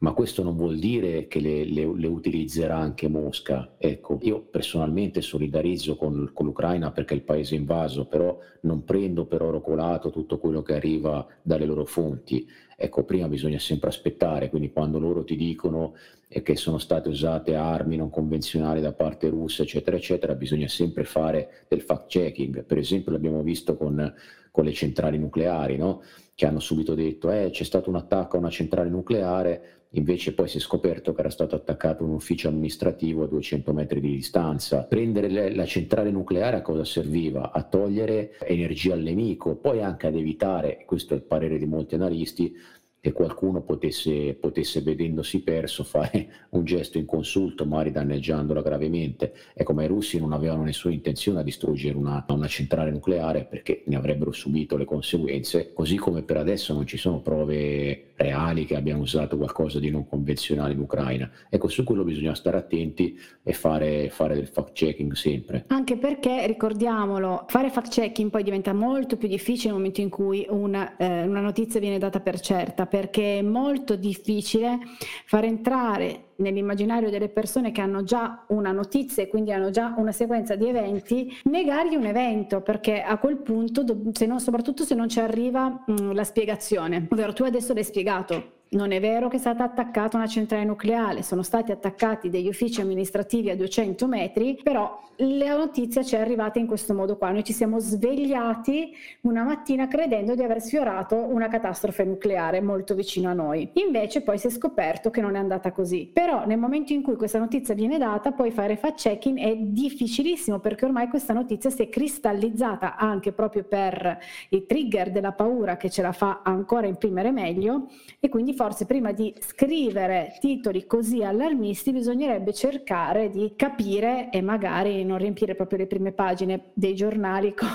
ma 0.00 0.12
questo 0.12 0.42
non 0.42 0.54
vuol 0.54 0.78
dire 0.78 1.26
che 1.28 1.40
le, 1.40 1.64
le, 1.64 1.90
le 1.94 2.06
utilizzerà 2.06 2.76
anche 2.76 3.08
Mosca. 3.08 3.74
Ecco, 3.78 4.18
io 4.22 4.42
personalmente 4.42 5.22
solidarizzo 5.22 5.96
con, 5.96 6.30
con, 6.34 6.44
l'Ucraina 6.46 6.90
perché 6.90 7.14
è 7.14 7.16
il 7.16 7.22
paese 7.22 7.54
invaso, 7.54 8.04
però 8.06 8.38
non 8.62 8.84
prendo 8.84 9.24
per 9.24 9.40
oro 9.40 9.62
colato 9.62 10.10
tutto 10.10 10.38
quello 10.38 10.60
che 10.62 10.74
arriva 10.74 11.26
dalle 11.42 11.64
loro 11.64 11.86
fonti. 11.86 12.46
Ecco, 12.82 13.04
prima 13.04 13.28
bisogna 13.28 13.58
sempre 13.58 13.90
aspettare, 13.90 14.48
quindi 14.48 14.72
quando 14.72 14.98
loro 14.98 15.22
ti 15.22 15.36
dicono 15.36 15.94
che 16.42 16.56
sono 16.56 16.78
state 16.78 17.10
usate 17.10 17.54
armi 17.54 17.96
non 17.96 18.08
convenzionali 18.08 18.80
da 18.80 18.92
parte 18.94 19.28
russa, 19.28 19.64
eccetera, 19.64 19.96
eccetera, 19.96 20.34
bisogna 20.34 20.68
sempre 20.68 21.04
fare 21.04 21.66
del 21.68 21.82
fact 21.82 22.06
checking. 22.06 22.64
Per 22.64 22.78
esempio 22.78 23.12
l'abbiamo 23.12 23.42
visto 23.42 23.76
con, 23.76 24.14
con 24.50 24.64
le 24.64 24.72
centrali 24.72 25.18
nucleari, 25.18 25.76
no? 25.76 26.02
che 26.40 26.46
hanno 26.46 26.60
subito 26.60 26.94
detto 26.94 27.30
eh, 27.30 27.50
c'è 27.50 27.64
stato 27.64 27.90
un 27.90 27.96
attacco 27.96 28.36
a 28.36 28.38
una 28.38 28.48
centrale 28.48 28.88
nucleare, 28.88 29.80
invece 29.90 30.32
poi 30.32 30.48
si 30.48 30.56
è 30.56 30.60
scoperto 30.60 31.12
che 31.12 31.20
era 31.20 31.28
stato 31.28 31.54
attaccato 31.54 32.02
un 32.02 32.12
ufficio 32.12 32.48
amministrativo 32.48 33.24
a 33.24 33.26
200 33.26 33.74
metri 33.74 34.00
di 34.00 34.12
distanza. 34.12 34.84
Prendere 34.84 35.28
le, 35.28 35.54
la 35.54 35.66
centrale 35.66 36.10
nucleare 36.10 36.56
a 36.56 36.62
cosa 36.62 36.82
serviva? 36.82 37.52
A 37.52 37.62
togliere 37.62 38.38
energia 38.46 38.94
al 38.94 39.02
nemico, 39.02 39.56
poi 39.56 39.82
anche 39.82 40.06
ad 40.06 40.14
evitare, 40.14 40.84
questo 40.86 41.12
è 41.12 41.16
il 41.18 41.24
parere 41.24 41.58
di 41.58 41.66
molti 41.66 41.96
analisti, 41.96 42.56
che 43.00 43.12
qualcuno 43.12 43.62
potesse, 43.62 44.34
potesse, 44.34 44.82
vedendosi 44.82 45.42
perso, 45.42 45.84
fare 45.84 46.28
un 46.50 46.64
gesto 46.64 46.98
inconsulto, 46.98 47.64
magari 47.64 47.90
danneggiandola 47.90 48.60
gravemente. 48.60 49.32
Ecco, 49.54 49.72
ma 49.72 49.82
i 49.82 49.86
russi 49.86 50.18
non 50.18 50.32
avevano 50.32 50.64
nessuna 50.64 50.92
intenzione 50.92 51.40
a 51.40 51.42
distruggere 51.42 51.96
una, 51.96 52.24
una, 52.28 52.46
centrale 52.46 52.90
nucleare 52.90 53.44
perché 53.44 53.82
ne 53.86 53.96
avrebbero 53.96 54.32
subito 54.32 54.76
le 54.76 54.84
conseguenze, 54.84 55.72
così 55.72 55.96
come 55.96 56.22
per 56.22 56.36
adesso 56.36 56.74
non 56.74 56.86
ci 56.86 56.98
sono 56.98 57.20
prove 57.20 58.10
reali 58.16 58.66
che 58.66 58.76
abbiano 58.76 59.00
usato 59.00 59.36
qualcosa 59.38 59.78
di 59.78 59.88
non 59.88 60.06
convenzionale 60.06 60.74
in 60.74 60.80
Ucraina. 60.80 61.30
Ecco, 61.48 61.68
su 61.68 61.84
quello 61.84 62.04
bisogna 62.04 62.34
stare 62.34 62.58
attenti 62.58 63.18
e 63.42 63.52
fare, 63.54 64.10
fare 64.10 64.34
del 64.34 64.46
fact-checking 64.46 65.12
sempre. 65.12 65.64
Anche 65.68 65.96
perché, 65.96 66.46
ricordiamolo, 66.46 67.44
fare 67.48 67.70
fact-checking 67.70 68.30
poi 68.30 68.42
diventa 68.42 68.74
molto 68.74 69.16
più 69.16 69.28
difficile 69.28 69.68
nel 69.68 69.78
momento 69.78 70.00
in 70.02 70.10
cui 70.10 70.46
una, 70.50 70.96
eh, 70.98 71.22
una 71.22 71.40
notizia 71.40 71.80
viene 71.80 71.98
data 71.98 72.20
per 72.20 72.40
certa 72.40 72.86
perché 72.90 73.38
è 73.38 73.42
molto 73.42 73.96
difficile 73.96 74.78
far 75.24 75.44
entrare 75.44 76.24
nell'immaginario 76.36 77.10
delle 77.10 77.28
persone 77.28 77.70
che 77.70 77.80
hanno 77.80 78.02
già 78.02 78.44
una 78.48 78.72
notizia 78.72 79.22
e 79.22 79.28
quindi 79.28 79.52
hanno 79.52 79.70
già 79.70 79.94
una 79.96 80.12
sequenza 80.12 80.56
di 80.56 80.66
eventi, 80.66 81.32
negargli 81.44 81.94
un 81.94 82.06
evento 82.06 82.60
perché 82.60 83.02
a 83.02 83.18
quel 83.18 83.38
punto, 83.38 83.84
se 84.12 84.26
non, 84.26 84.40
soprattutto 84.40 84.84
se 84.84 84.94
non 84.94 85.08
ci 85.08 85.20
arriva 85.20 85.84
mh, 85.86 86.12
la 86.12 86.24
spiegazione, 86.24 87.06
ovvero 87.08 87.32
tu 87.32 87.44
adesso 87.44 87.72
l'hai 87.72 87.84
spiegato, 87.84 88.58
non 88.70 88.92
è 88.92 89.00
vero 89.00 89.28
che 89.28 89.36
è 89.36 89.40
stata 89.40 89.64
attaccata 89.64 90.16
una 90.16 90.26
centrale 90.26 90.64
nucleare, 90.64 91.22
sono 91.22 91.42
stati 91.42 91.72
attaccati 91.72 92.28
degli 92.28 92.48
uffici 92.48 92.80
amministrativi 92.80 93.50
a 93.50 93.56
200 93.56 94.06
metri, 94.06 94.58
però 94.62 94.98
la 95.22 95.56
notizia 95.56 96.02
ci 96.02 96.14
è 96.14 96.18
arrivata 96.18 96.58
in 96.58 96.66
questo 96.66 96.94
modo 96.94 97.16
qua. 97.16 97.30
Noi 97.30 97.44
ci 97.44 97.52
siamo 97.52 97.78
svegliati 97.78 98.92
una 99.22 99.42
mattina 99.42 99.86
credendo 99.86 100.34
di 100.34 100.42
aver 100.42 100.62
sfiorato 100.62 101.16
una 101.16 101.48
catastrofe 101.48 102.04
nucleare 102.04 102.60
molto 102.62 102.94
vicino 102.94 103.28
a 103.28 103.34
noi. 103.34 103.70
Invece 103.74 104.22
poi 104.22 104.38
si 104.38 104.46
è 104.46 104.50
scoperto 104.50 105.10
che 105.10 105.20
non 105.20 105.34
è 105.34 105.38
andata 105.38 105.72
così. 105.72 106.08
Però 106.10 106.46
nel 106.46 106.58
momento 106.58 106.92
in 106.92 107.02
cui 107.02 107.16
questa 107.16 107.38
notizia 107.38 107.74
viene 107.74 107.98
data, 107.98 108.32
poi 108.32 108.50
fare 108.50 108.76
fact-checking 108.76 109.38
è 109.38 109.56
difficilissimo 109.56 110.58
perché 110.58 110.86
ormai 110.86 111.08
questa 111.08 111.34
notizia 111.34 111.68
si 111.68 111.82
è 111.82 111.88
cristallizzata 111.88 112.96
anche 112.96 113.32
proprio 113.32 113.64
per 113.64 114.18
i 114.50 114.64
trigger 114.64 115.10
della 115.10 115.32
paura 115.32 115.76
che 115.76 115.90
ce 115.90 116.00
la 116.00 116.12
fa 116.12 116.40
ancora 116.42 116.86
imprimere 116.86 117.30
meglio 117.30 117.88
e 118.18 118.28
quindi 118.30 118.54
forse 118.60 118.84
prima 118.84 119.12
di 119.12 119.34
scrivere 119.38 120.36
titoli 120.38 120.86
così 120.86 121.24
allarmisti 121.24 121.92
bisognerebbe 121.92 122.52
cercare 122.52 123.30
di 123.30 123.54
capire 123.56 124.28
e 124.30 124.42
magari 124.42 125.02
non 125.02 125.16
riempire 125.16 125.54
proprio 125.54 125.78
le 125.78 125.86
prime 125.86 126.12
pagine 126.12 126.64
dei 126.74 126.94
giornali 126.94 127.54
con 127.56 127.70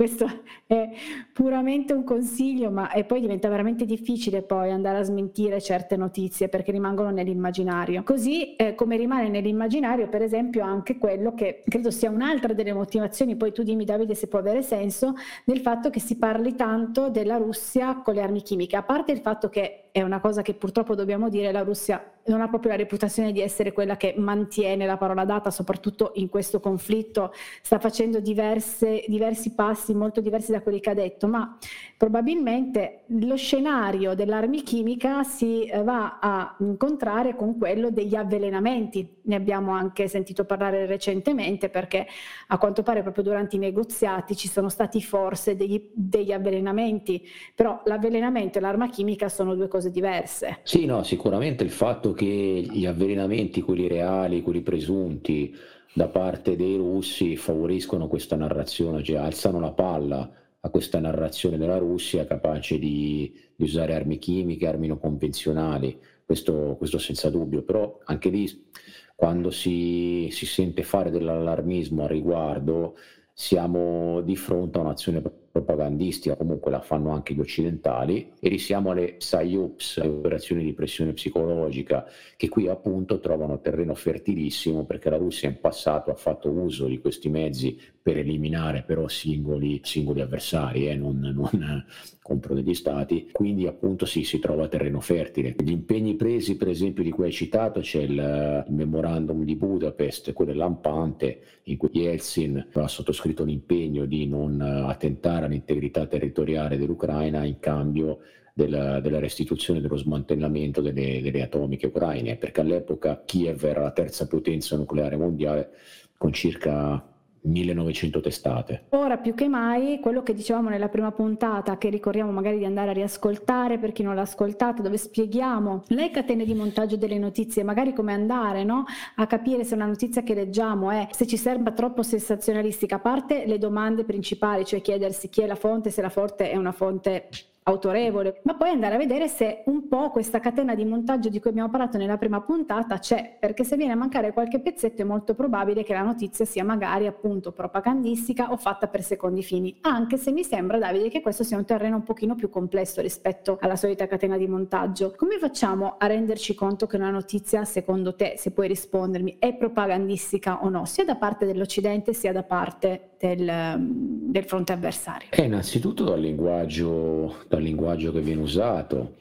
questo 0.00 0.26
è 0.66 0.88
puramente 1.30 1.92
un 1.92 2.04
consiglio, 2.04 2.70
ma 2.70 2.90
e 2.90 3.04
poi 3.04 3.20
diventa 3.20 3.50
veramente 3.50 3.84
difficile 3.84 4.40
poi 4.40 4.70
andare 4.70 4.96
a 4.96 5.02
smentire 5.02 5.60
certe 5.60 5.98
notizie 5.98 6.48
perché 6.48 6.72
rimangono 6.72 7.10
nell'immaginario. 7.10 8.02
Così 8.02 8.56
eh, 8.56 8.74
come 8.74 8.96
rimane 8.96 9.28
nell'immaginario, 9.28 10.08
per 10.08 10.22
esempio, 10.22 10.64
anche 10.64 10.96
quello 10.96 11.34
che 11.34 11.62
credo 11.68 11.90
sia 11.90 12.08
un'altra 12.08 12.54
delle 12.54 12.72
motivazioni, 12.72 13.36
poi 13.36 13.52
tu 13.52 13.62
dimmi 13.62 13.84
Davide 13.84 14.14
se 14.14 14.28
può 14.28 14.38
avere 14.38 14.62
senso, 14.62 15.16
del 15.44 15.60
fatto 15.60 15.90
che 15.90 16.00
si 16.00 16.16
parli 16.16 16.54
tanto 16.54 17.10
della 17.10 17.36
Russia 17.36 17.96
con 17.96 18.14
le 18.14 18.22
armi 18.22 18.40
chimiche, 18.40 18.76
a 18.76 18.82
parte 18.82 19.12
il 19.12 19.20
fatto 19.20 19.50
che 19.50 19.89
è 19.92 20.02
una 20.02 20.20
cosa 20.20 20.42
che 20.42 20.54
purtroppo 20.54 20.94
dobbiamo 20.94 21.28
dire, 21.28 21.52
la 21.52 21.62
Russia 21.62 22.02
non 22.26 22.40
ha 22.40 22.48
proprio 22.48 22.70
la 22.70 22.76
reputazione 22.76 23.32
di 23.32 23.40
essere 23.40 23.72
quella 23.72 23.96
che 23.96 24.14
mantiene 24.16 24.86
la 24.86 24.96
parola 24.96 25.24
data, 25.24 25.50
soprattutto 25.50 26.12
in 26.14 26.28
questo 26.28 26.60
conflitto, 26.60 27.32
sta 27.62 27.78
facendo 27.78 28.20
diverse, 28.20 29.04
diversi 29.08 29.54
passi 29.54 29.94
molto 29.94 30.20
diversi 30.20 30.52
da 30.52 30.60
quelli 30.60 30.80
che 30.80 30.90
ha 30.90 30.94
detto, 30.94 31.26
ma 31.26 31.56
probabilmente 31.96 33.04
lo 33.06 33.36
scenario 33.36 34.14
dell'armi 34.14 34.62
chimica 34.62 35.24
si 35.24 35.64
eh, 35.64 35.82
va 35.82 36.18
a 36.20 36.56
incontrare 36.60 37.34
con 37.34 37.58
quello 37.58 37.90
degli 37.90 38.14
avvelenamenti. 38.14 39.18
Ne 39.22 39.34
abbiamo 39.34 39.72
anche 39.72 40.08
sentito 40.08 40.44
parlare 40.44 40.86
recentemente 40.86 41.68
perché 41.68 42.06
a 42.48 42.58
quanto 42.58 42.82
pare 42.82 43.02
proprio 43.02 43.24
durante 43.24 43.56
i 43.56 43.58
negoziati 43.58 44.36
ci 44.36 44.48
sono 44.48 44.68
stati 44.68 45.02
forse 45.02 45.56
degli, 45.56 45.90
degli 45.92 46.32
avvelenamenti, 46.32 47.26
però 47.54 47.80
l'avvelenamento 47.84 48.58
e 48.58 48.60
l'arma 48.60 48.88
chimica 48.88 49.28
sono 49.28 49.54
due 49.54 49.68
cose 49.68 49.79
diverse. 49.88 50.58
Sì, 50.62 50.84
no, 50.84 51.02
sicuramente 51.02 51.64
il 51.64 51.70
fatto 51.70 52.12
che 52.12 52.26
gli 52.26 52.84
avvelenamenti, 52.84 53.62
quelli 53.62 53.88
reali, 53.88 54.42
quelli 54.42 54.60
presunti, 54.60 55.56
da 55.92 56.08
parte 56.08 56.54
dei 56.54 56.76
russi 56.76 57.36
favoriscono 57.36 58.06
questa 58.06 58.36
narrazione, 58.36 59.02
cioè 59.02 59.16
alzano 59.16 59.58
la 59.58 59.72
palla 59.72 60.30
a 60.60 60.68
questa 60.68 61.00
narrazione 61.00 61.56
della 61.56 61.78
Russia 61.78 62.26
capace 62.26 62.78
di, 62.78 63.32
di 63.56 63.64
usare 63.64 63.94
armi 63.94 64.18
chimiche, 64.18 64.66
armi 64.66 64.88
non 64.88 65.00
convenzionali, 65.00 65.98
questo, 66.24 66.76
questo, 66.76 66.98
senza 66.98 67.30
dubbio, 67.30 67.62
però 67.62 67.98
anche 68.04 68.28
lì 68.28 68.68
quando 69.16 69.50
si, 69.50 70.28
si 70.30 70.46
sente 70.46 70.82
fare 70.82 71.10
dell'allarmismo 71.10 72.04
a 72.04 72.08
riguardo 72.08 72.96
siamo 73.32 74.20
di 74.20 74.36
fronte 74.36 74.78
a 74.78 74.82
un'azione 74.82 75.22
propagandistica, 75.50 76.36
comunque 76.36 76.70
la 76.70 76.80
fanno 76.80 77.10
anche 77.10 77.34
gli 77.34 77.40
occidentali, 77.40 78.32
e 78.38 78.48
risiamo 78.48 78.90
alle 78.90 79.14
PSYOPS, 79.14 80.00
le 80.02 80.08
operazioni 80.08 80.64
di 80.64 80.72
pressione 80.72 81.12
psicologica, 81.12 82.06
che 82.36 82.48
qui 82.48 82.68
appunto 82.68 83.18
trovano 83.18 83.60
terreno 83.60 83.94
fertilissimo 83.94 84.84
perché 84.84 85.10
la 85.10 85.16
Russia 85.16 85.48
in 85.48 85.60
passato 85.60 86.10
ha 86.10 86.14
fatto 86.14 86.50
uso 86.50 86.86
di 86.86 87.00
questi 87.00 87.28
mezzi 87.28 87.78
per 88.02 88.16
eliminare 88.16 88.82
però 88.86 89.08
singoli, 89.08 89.80
singoli 89.82 90.20
avversari, 90.20 90.88
eh, 90.88 90.94
non, 90.94 91.18
non 91.18 91.84
contro 92.22 92.54
degli 92.54 92.74
stati, 92.74 93.28
quindi 93.32 93.66
appunto 93.66 94.06
sì, 94.06 94.22
si 94.22 94.38
trova 94.38 94.68
terreno 94.68 95.00
fertile. 95.00 95.54
Gli 95.58 95.70
impegni 95.70 96.14
presi 96.14 96.56
per 96.56 96.68
esempio 96.68 97.02
di 97.02 97.10
cui 97.10 97.24
hai 97.24 97.32
citato 97.32 97.80
c'è 97.80 98.02
il, 98.02 98.64
il 98.68 98.72
memorandum 98.72 99.44
di 99.44 99.56
Budapest, 99.56 100.32
quello 100.32 100.54
lampante, 100.54 101.40
in 101.64 101.76
cui 101.76 101.90
Yeltsin 101.92 102.68
ha 102.72 102.88
sottoscritto 102.88 103.44
l'impegno 103.44 104.06
di 104.06 104.26
non 104.26 104.60
attentare 104.60 105.39
all'integrità 105.46 106.06
territoriale 106.06 106.76
dell'Ucraina 106.76 107.44
in 107.44 107.58
cambio 107.58 108.18
della, 108.52 109.00
della, 109.00 109.18
restituzione 109.18 109.80
dello 109.80 109.96
smantellamento 109.96 110.80
delle, 110.80 111.20
delle, 111.22 111.42
atomiche 111.42 111.86
ucraine, 111.86 112.36
perché 112.36 112.60
all'epoca 112.60 113.22
Kiev 113.24 113.64
era 113.64 113.82
la 113.82 113.92
terza 113.92 114.26
potenza 114.26 114.76
nucleare 114.76 115.16
mondiale 115.16 115.70
con 116.16 116.32
circa 116.32 117.09
1900 117.42 118.20
testate. 118.20 118.84
Ora 118.90 119.16
più 119.18 119.34
che 119.34 119.48
mai 119.48 119.98
quello 120.00 120.22
che 120.22 120.34
dicevamo 120.34 120.68
nella 120.68 120.88
prima 120.88 121.12
puntata, 121.12 121.78
che 121.78 121.88
ricordiamo 121.88 122.30
magari 122.30 122.58
di 122.58 122.64
andare 122.64 122.90
a 122.90 122.92
riascoltare 122.92 123.78
per 123.78 123.92
chi 123.92 124.02
non 124.02 124.14
l'ha 124.14 124.22
ascoltata, 124.22 124.82
dove 124.82 124.96
spieghiamo 124.96 125.84
le 125.88 126.10
catene 126.10 126.44
di 126.44 126.54
montaggio 126.54 126.96
delle 126.96 127.18
notizie, 127.18 127.62
magari 127.62 127.92
come 127.92 128.12
andare 128.12 128.64
no? 128.64 128.84
a 129.16 129.26
capire 129.26 129.64
se 129.64 129.74
una 129.74 129.86
notizia 129.86 130.22
che 130.22 130.34
leggiamo 130.34 130.90
è 130.90 131.08
se 131.10 131.26
ci 131.26 131.36
sembra 131.36 131.72
troppo 131.72 132.02
sensazionalistica, 132.02 132.96
a 132.96 133.00
parte 133.00 133.46
le 133.46 133.58
domande 133.58 134.04
principali, 134.04 134.64
cioè 134.64 134.80
chiedersi 134.80 135.28
chi 135.28 135.42
è 135.42 135.46
la 135.46 135.54
fonte, 135.54 135.90
se 135.90 136.02
la 136.02 136.10
fonte 136.10 136.50
è 136.50 136.56
una 136.56 136.72
fonte 136.72 137.28
autorevole, 137.62 138.40
ma 138.44 138.54
poi 138.54 138.70
andare 138.70 138.94
a 138.94 138.98
vedere 138.98 139.28
se 139.28 139.62
un 139.66 139.86
po' 139.86 140.10
questa 140.10 140.40
catena 140.40 140.74
di 140.74 140.84
montaggio 140.84 141.28
di 141.28 141.40
cui 141.40 141.50
abbiamo 141.50 141.68
parlato 141.68 141.98
nella 141.98 142.16
prima 142.16 142.40
puntata 142.40 142.98
c'è, 142.98 143.36
perché 143.38 143.64
se 143.64 143.76
viene 143.76 143.92
a 143.92 143.96
mancare 143.96 144.32
qualche 144.32 144.60
pezzetto 144.60 145.02
è 145.02 145.04
molto 145.04 145.34
probabile 145.34 145.82
che 145.82 145.92
la 145.92 146.02
notizia 146.02 146.44
sia 146.44 146.64
magari 146.64 147.06
appunto 147.06 147.52
propagandistica 147.52 148.50
o 148.50 148.56
fatta 148.56 148.88
per 148.88 149.02
secondi 149.02 149.42
fini, 149.42 149.76
anche 149.82 150.16
se 150.16 150.32
mi 150.32 150.42
sembra 150.42 150.78
Davide 150.78 151.10
che 151.10 151.20
questo 151.20 151.44
sia 151.44 151.58
un 151.58 151.64
terreno 151.64 151.96
un 151.96 152.02
pochino 152.02 152.34
più 152.34 152.48
complesso 152.48 153.00
rispetto 153.00 153.58
alla 153.60 153.76
solita 153.76 154.06
catena 154.06 154.36
di 154.36 154.46
montaggio. 154.46 155.12
Come 155.16 155.38
facciamo 155.38 155.96
a 155.98 156.06
renderci 156.06 156.54
conto 156.54 156.86
che 156.86 156.96
una 156.96 157.10
notizia, 157.10 157.64
secondo 157.64 158.14
te, 158.14 158.34
se 158.36 158.52
puoi 158.52 158.68
rispondermi, 158.68 159.36
è 159.38 159.54
propagandistica 159.54 160.64
o 160.64 160.68
no, 160.68 160.84
sia 160.86 161.04
da 161.04 161.16
parte 161.16 161.46
dell'Occidente 161.46 162.14
sia 162.14 162.32
da 162.32 162.42
parte 162.42 163.10
del, 163.18 163.76
del 163.78 164.44
fronte 164.44 164.72
avversario? 164.72 165.28
Eh, 165.30 165.42
innanzitutto 165.42 166.04
dal 166.04 166.20
linguaggio 166.20 167.34
dal 167.50 167.62
linguaggio 167.62 168.12
che 168.12 168.20
viene 168.20 168.42
usato, 168.42 169.16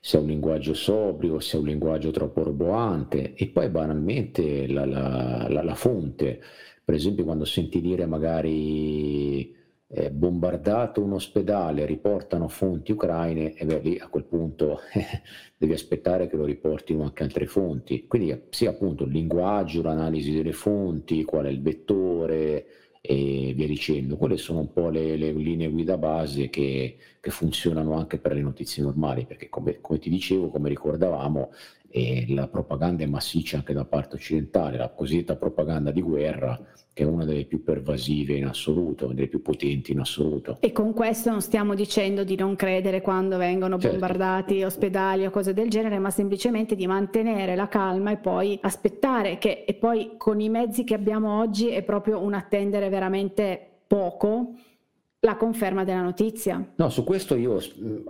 se 0.00 0.16
è 0.16 0.20
un 0.20 0.28
linguaggio 0.28 0.72
sobrio, 0.72 1.38
se 1.38 1.58
è 1.58 1.60
un 1.60 1.66
linguaggio 1.66 2.10
troppo 2.12 2.42
roboante 2.42 3.34
e 3.34 3.48
poi 3.48 3.68
banalmente 3.68 4.66
la, 4.66 4.86
la, 4.86 5.46
la, 5.50 5.62
la 5.62 5.74
fonte. 5.74 6.40
Per 6.82 6.94
esempio 6.94 7.24
quando 7.24 7.44
senti 7.44 7.82
dire 7.82 8.06
magari 8.06 9.54
eh, 9.86 10.10
bombardato 10.10 11.02
un 11.02 11.12
ospedale, 11.12 11.84
riportano 11.84 12.48
fonti 12.48 12.92
ucraine, 12.92 13.52
e 13.52 13.66
beh 13.66 13.80
lì 13.80 13.98
a 13.98 14.08
quel 14.08 14.24
punto 14.24 14.80
devi 15.58 15.74
aspettare 15.74 16.26
che 16.26 16.36
lo 16.36 16.46
riportino 16.46 17.02
anche 17.02 17.22
altre 17.22 17.44
fonti. 17.46 18.06
Quindi 18.06 18.44
sì 18.48 18.64
appunto 18.64 19.04
il 19.04 19.10
linguaggio, 19.12 19.82
l'analisi 19.82 20.32
delle 20.32 20.54
fonti, 20.54 21.22
qual 21.24 21.44
è 21.44 21.50
il 21.50 21.60
vettore 21.60 22.66
e 23.06 23.52
via 23.54 23.66
dicendo. 23.66 24.16
Quelle 24.16 24.38
sono 24.38 24.60
un 24.60 24.72
po' 24.72 24.88
le, 24.88 25.16
le 25.18 25.30
linee 25.32 25.68
guida 25.68 25.98
base 25.98 26.48
che, 26.48 26.96
che, 27.20 27.30
funzionano 27.30 27.92
anche 27.98 28.16
per 28.16 28.32
le 28.32 28.40
notizie 28.40 28.82
normali, 28.82 29.26
perché 29.26 29.50
come, 29.50 29.78
come 29.82 29.98
ti 29.98 30.08
dicevo, 30.08 30.48
come 30.48 30.70
ricordavamo, 30.70 31.50
e 31.96 32.24
la 32.30 32.48
propaganda 32.48 33.04
è 33.04 33.06
massiccia 33.06 33.58
anche 33.58 33.72
da 33.72 33.84
parte 33.84 34.16
occidentale, 34.16 34.78
la 34.78 34.88
cosiddetta 34.88 35.36
propaganda 35.36 35.92
di 35.92 36.02
guerra, 36.02 36.60
che 36.92 37.04
è 37.04 37.06
una 37.06 37.24
delle 37.24 37.44
più 37.44 37.62
pervasive 37.62 38.34
in 38.34 38.46
assoluto, 38.46 39.12
delle 39.12 39.28
più 39.28 39.40
potenti 39.42 39.92
in 39.92 40.00
assoluto. 40.00 40.56
E 40.58 40.72
con 40.72 40.92
questo 40.92 41.30
non 41.30 41.40
stiamo 41.40 41.76
dicendo 41.76 42.24
di 42.24 42.34
non 42.34 42.56
credere 42.56 43.00
quando 43.00 43.36
vengono 43.36 43.78
certo. 43.78 43.96
bombardati 43.96 44.64
ospedali 44.64 45.24
o 45.24 45.30
cose 45.30 45.54
del 45.54 45.70
genere, 45.70 46.00
ma 46.00 46.10
semplicemente 46.10 46.74
di 46.74 46.88
mantenere 46.88 47.54
la 47.54 47.68
calma 47.68 48.10
e 48.10 48.16
poi 48.16 48.58
aspettare 48.60 49.38
che, 49.38 49.62
e 49.64 49.74
poi 49.74 50.14
con 50.16 50.40
i 50.40 50.48
mezzi 50.48 50.82
che 50.82 50.94
abbiamo 50.94 51.38
oggi 51.38 51.68
è 51.68 51.84
proprio 51.84 52.20
un 52.20 52.34
attendere 52.34 52.88
veramente 52.88 53.68
poco 53.86 54.54
la 55.20 55.36
conferma 55.36 55.84
della 55.84 56.02
notizia. 56.02 56.72
No, 56.74 56.88
su 56.88 57.04
questo 57.04 57.36
io 57.36 57.60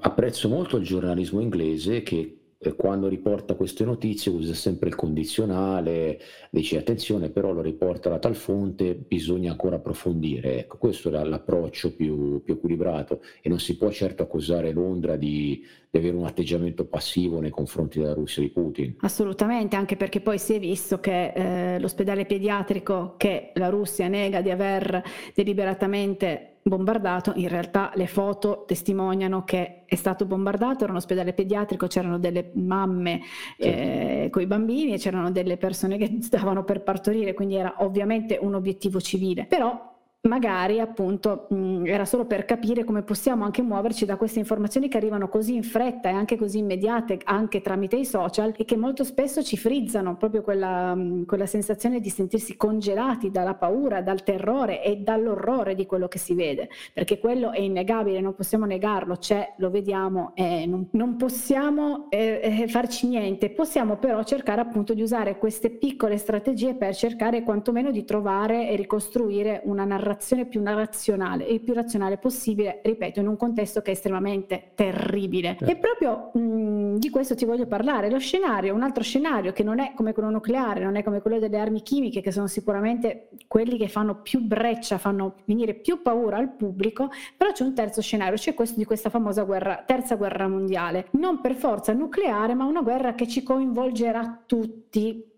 apprezzo 0.01 0.49
molto 0.49 0.79
il 0.79 0.85
giornalismo 0.85 1.41
inglese 1.41 2.03
che 2.03 2.39
quando 2.73 3.09
riporta 3.09 3.55
queste 3.55 3.85
notizie 3.85 4.33
usa 4.33 4.55
sempre 4.55 4.89
il 4.89 4.95
condizionale, 4.95 6.19
dice 6.51 6.79
attenzione 6.79 7.29
però 7.29 7.53
lo 7.53 7.61
riporta 7.61 8.09
da 8.09 8.19
tal 8.19 8.35
fonte, 8.35 8.95
bisogna 8.95 9.51
ancora 9.51 9.77
approfondire. 9.77 10.61
Ecco, 10.61 10.79
questo 10.79 11.09
era 11.09 11.23
l'approccio 11.23 11.95
più, 11.95 12.43
più 12.43 12.55
equilibrato 12.55 13.21
e 13.43 13.49
non 13.49 13.61
si 13.61 13.77
può 13.77 13.91
certo 13.91 14.23
accusare 14.23 14.73
Londra 14.73 15.17
di, 15.17 15.63
di, 15.91 15.99
avere 15.99 16.17
un 16.17 16.25
atteggiamento 16.25 16.87
passivo 16.87 17.41
nei 17.41 17.51
confronti 17.51 17.99
della 17.99 18.15
Russia 18.15 18.43
di 18.43 18.51
Putin. 18.51 18.97
Assolutamente, 19.01 19.77
anche 19.77 19.97
perché 19.97 20.21
poi 20.21 20.39
si 20.39 20.55
è 20.55 20.59
visto 20.59 21.01
che 21.01 21.33
eh, 21.35 21.79
l'ospedale 21.79 22.25
pediatrico 22.25 23.15
che 23.17 23.51
la 23.55 23.69
Russia 23.69 24.09
nega 24.09 24.41
di 24.41 24.51
aver 24.51 25.03
deliberatamente 25.35 26.54
bombardato, 26.67 27.33
in 27.37 27.49
realtà 27.49 27.93
le 27.95 28.07
foto 28.07 28.65
testimoniano 28.67 29.45
che 29.45 29.85
è 29.85 29.95
stato 29.97 30.25
bombardato, 30.25 30.85
era 30.85 30.93
un 30.93 30.99
ospedale 30.99 31.35
pediatrico, 31.35 31.87
c'erano 31.87 32.19
delle 32.19 32.53
mamme 32.55 33.21
eh, 33.59 34.29
con 34.31 34.41
i 34.41 34.47
bambini 34.47 34.95
e 34.95 34.99
c'erano 34.99 35.31
delle 35.31 35.59
persone 35.59 35.99
che 35.99 36.19
stavano 36.23 36.65
per 36.65 36.83
partorire, 36.83 37.35
quindi 37.35 37.57
era 37.57 37.75
ovviamente 37.79 38.39
un 38.41 38.55
obiettivo 38.55 39.01
civile. 39.01 39.45
Però 39.45 39.94
magari 40.27 40.81
appunto 40.81 41.47
mh, 41.51 41.85
era 41.85 42.07
solo 42.07 42.25
per 42.25 42.47
capire 42.47 42.85
come 42.85 43.03
possiamo 43.03 43.45
anche 43.45 43.61
muoverci 43.61 44.07
da 44.07 44.17
queste 44.17 44.39
informazioni 44.39 44.89
che 44.89 44.97
arrivano 44.97 45.29
così 45.29 45.55
in 45.55 45.63
fretta 45.63 46.09
e 46.09 46.13
anche 46.13 46.39
così 46.39 46.59
immediate 46.59 47.19
anche 47.25 47.61
tramite 47.61 47.97
i 47.97 48.07
social 48.07 48.55
e 48.57 48.65
che 48.65 48.77
molto 48.77 49.05
spesso 49.05 49.43
ci 49.43 49.59
frizzano 49.59 50.17
proprio 50.17 50.41
quella, 50.41 50.95
mh, 50.95 51.27
quella 51.27 51.45
sensazione 51.45 52.01
di 52.01 52.09
sentirsi 52.09 52.57
congelati 52.57 53.31
dalla 53.31 53.55
paura, 53.55 54.01
dal 54.01 54.23
terrore 54.23 54.83
e 54.83 54.97
dall'orrore 54.97 55.75
di 55.75 55.85
quello 55.85 56.09
che 56.09 56.19
si 56.19 56.35
vede, 56.35 56.71
perché 56.95 57.19
quello 57.19 57.53
è 57.53 57.61
innegabile, 57.61 58.23
non 58.23 58.35
possiamo 58.35 58.65
negarlo, 58.65 59.17
c'è, 59.17 59.55
lo 59.59 59.69
vediamo 59.69 60.33
e 60.35 60.65
non, 60.65 60.89
non 60.93 61.17
possiamo 61.17 62.07
eh, 62.09 62.63
eh, 62.63 62.69
farci 62.69 63.09
niente, 63.09 63.51
possiamo 63.51 63.99
però 63.99 64.23
cercare 64.23 64.63
appunto 64.63 64.95
di 64.95 65.03
usare 65.03 65.37
queste 65.37 65.69
piccole 65.69 66.17
strategie 66.17 66.75
per 66.75 66.95
cercare 66.95 67.43
quantomeno 67.43 67.91
di 67.91 68.05
trovare 68.05 68.71
e 68.71 68.77
ricostruire 68.77 69.61
una 69.65 69.85
narrazione 69.85 70.13
narrazione 70.15 70.47
più 70.47 70.63
razionale 70.63 71.47
e 71.47 71.61
più 71.61 71.75
razionale 71.75 72.19
possibile, 72.19 72.81
ripeto, 72.83 73.21
in 73.21 73.29
un 73.29 73.37
contesto 73.37 73.81
che 73.83 73.91
è 73.91 73.95
estremamente 73.95 74.73
terribile. 74.75 75.57
Eh. 75.61 75.73
E 75.73 75.77
proprio 75.77 76.31
mh, 76.33 76.99
di 76.99 77.11
questo 77.11 77.35
ti 77.35 77.45
voglio 77.45 77.67
parlare. 77.67 78.11
Lo 78.11 78.19
scenario, 78.19 78.75
un 78.75 78.83
altro 78.83 79.03
scenario 79.03 79.53
che 79.53 79.63
non 79.63 79.79
è 79.79 79.93
come 79.95 80.13
quello 80.13 80.31
nucleare, 80.31 80.83
non 80.85 80.97
è 80.97 81.03
come 81.03 81.21
quello 81.21 81.39
delle 81.39 81.59
armi 81.59 81.83
chimiche, 81.83 82.21
che 82.21 82.33
sono 82.33 82.47
sicuramente 82.47 83.29
quelli 83.47 83.77
che 83.77 83.89
fanno 83.89 84.21
più 84.23 84.41
breccia, 84.41 84.99
fanno 84.99 85.37
venire 85.45 85.75
più 85.75 86.03
paura 86.03 86.37
al 86.37 86.53
pubblico, 86.55 87.11
però 87.37 87.53
c'è 87.53 87.65
un 87.65 87.75
terzo 87.75 88.01
scenario, 88.01 88.37
c'è 88.37 88.55
questo 88.55 88.79
di 88.79 88.85
questa 88.85 89.11
famosa 89.11 89.43
guerra, 89.43 89.83
terza 89.87 90.17
guerra 90.17 90.49
mondiale. 90.49 91.09
Non 91.13 91.41
per 91.41 91.55
forza 91.55 91.93
nucleare, 91.93 92.55
ma 92.55 92.65
una 92.65 92.83
guerra 92.83 93.15
che 93.15 93.27
ci 93.27 93.43
coinvolgerà 93.43 94.43
tutti 94.47 95.33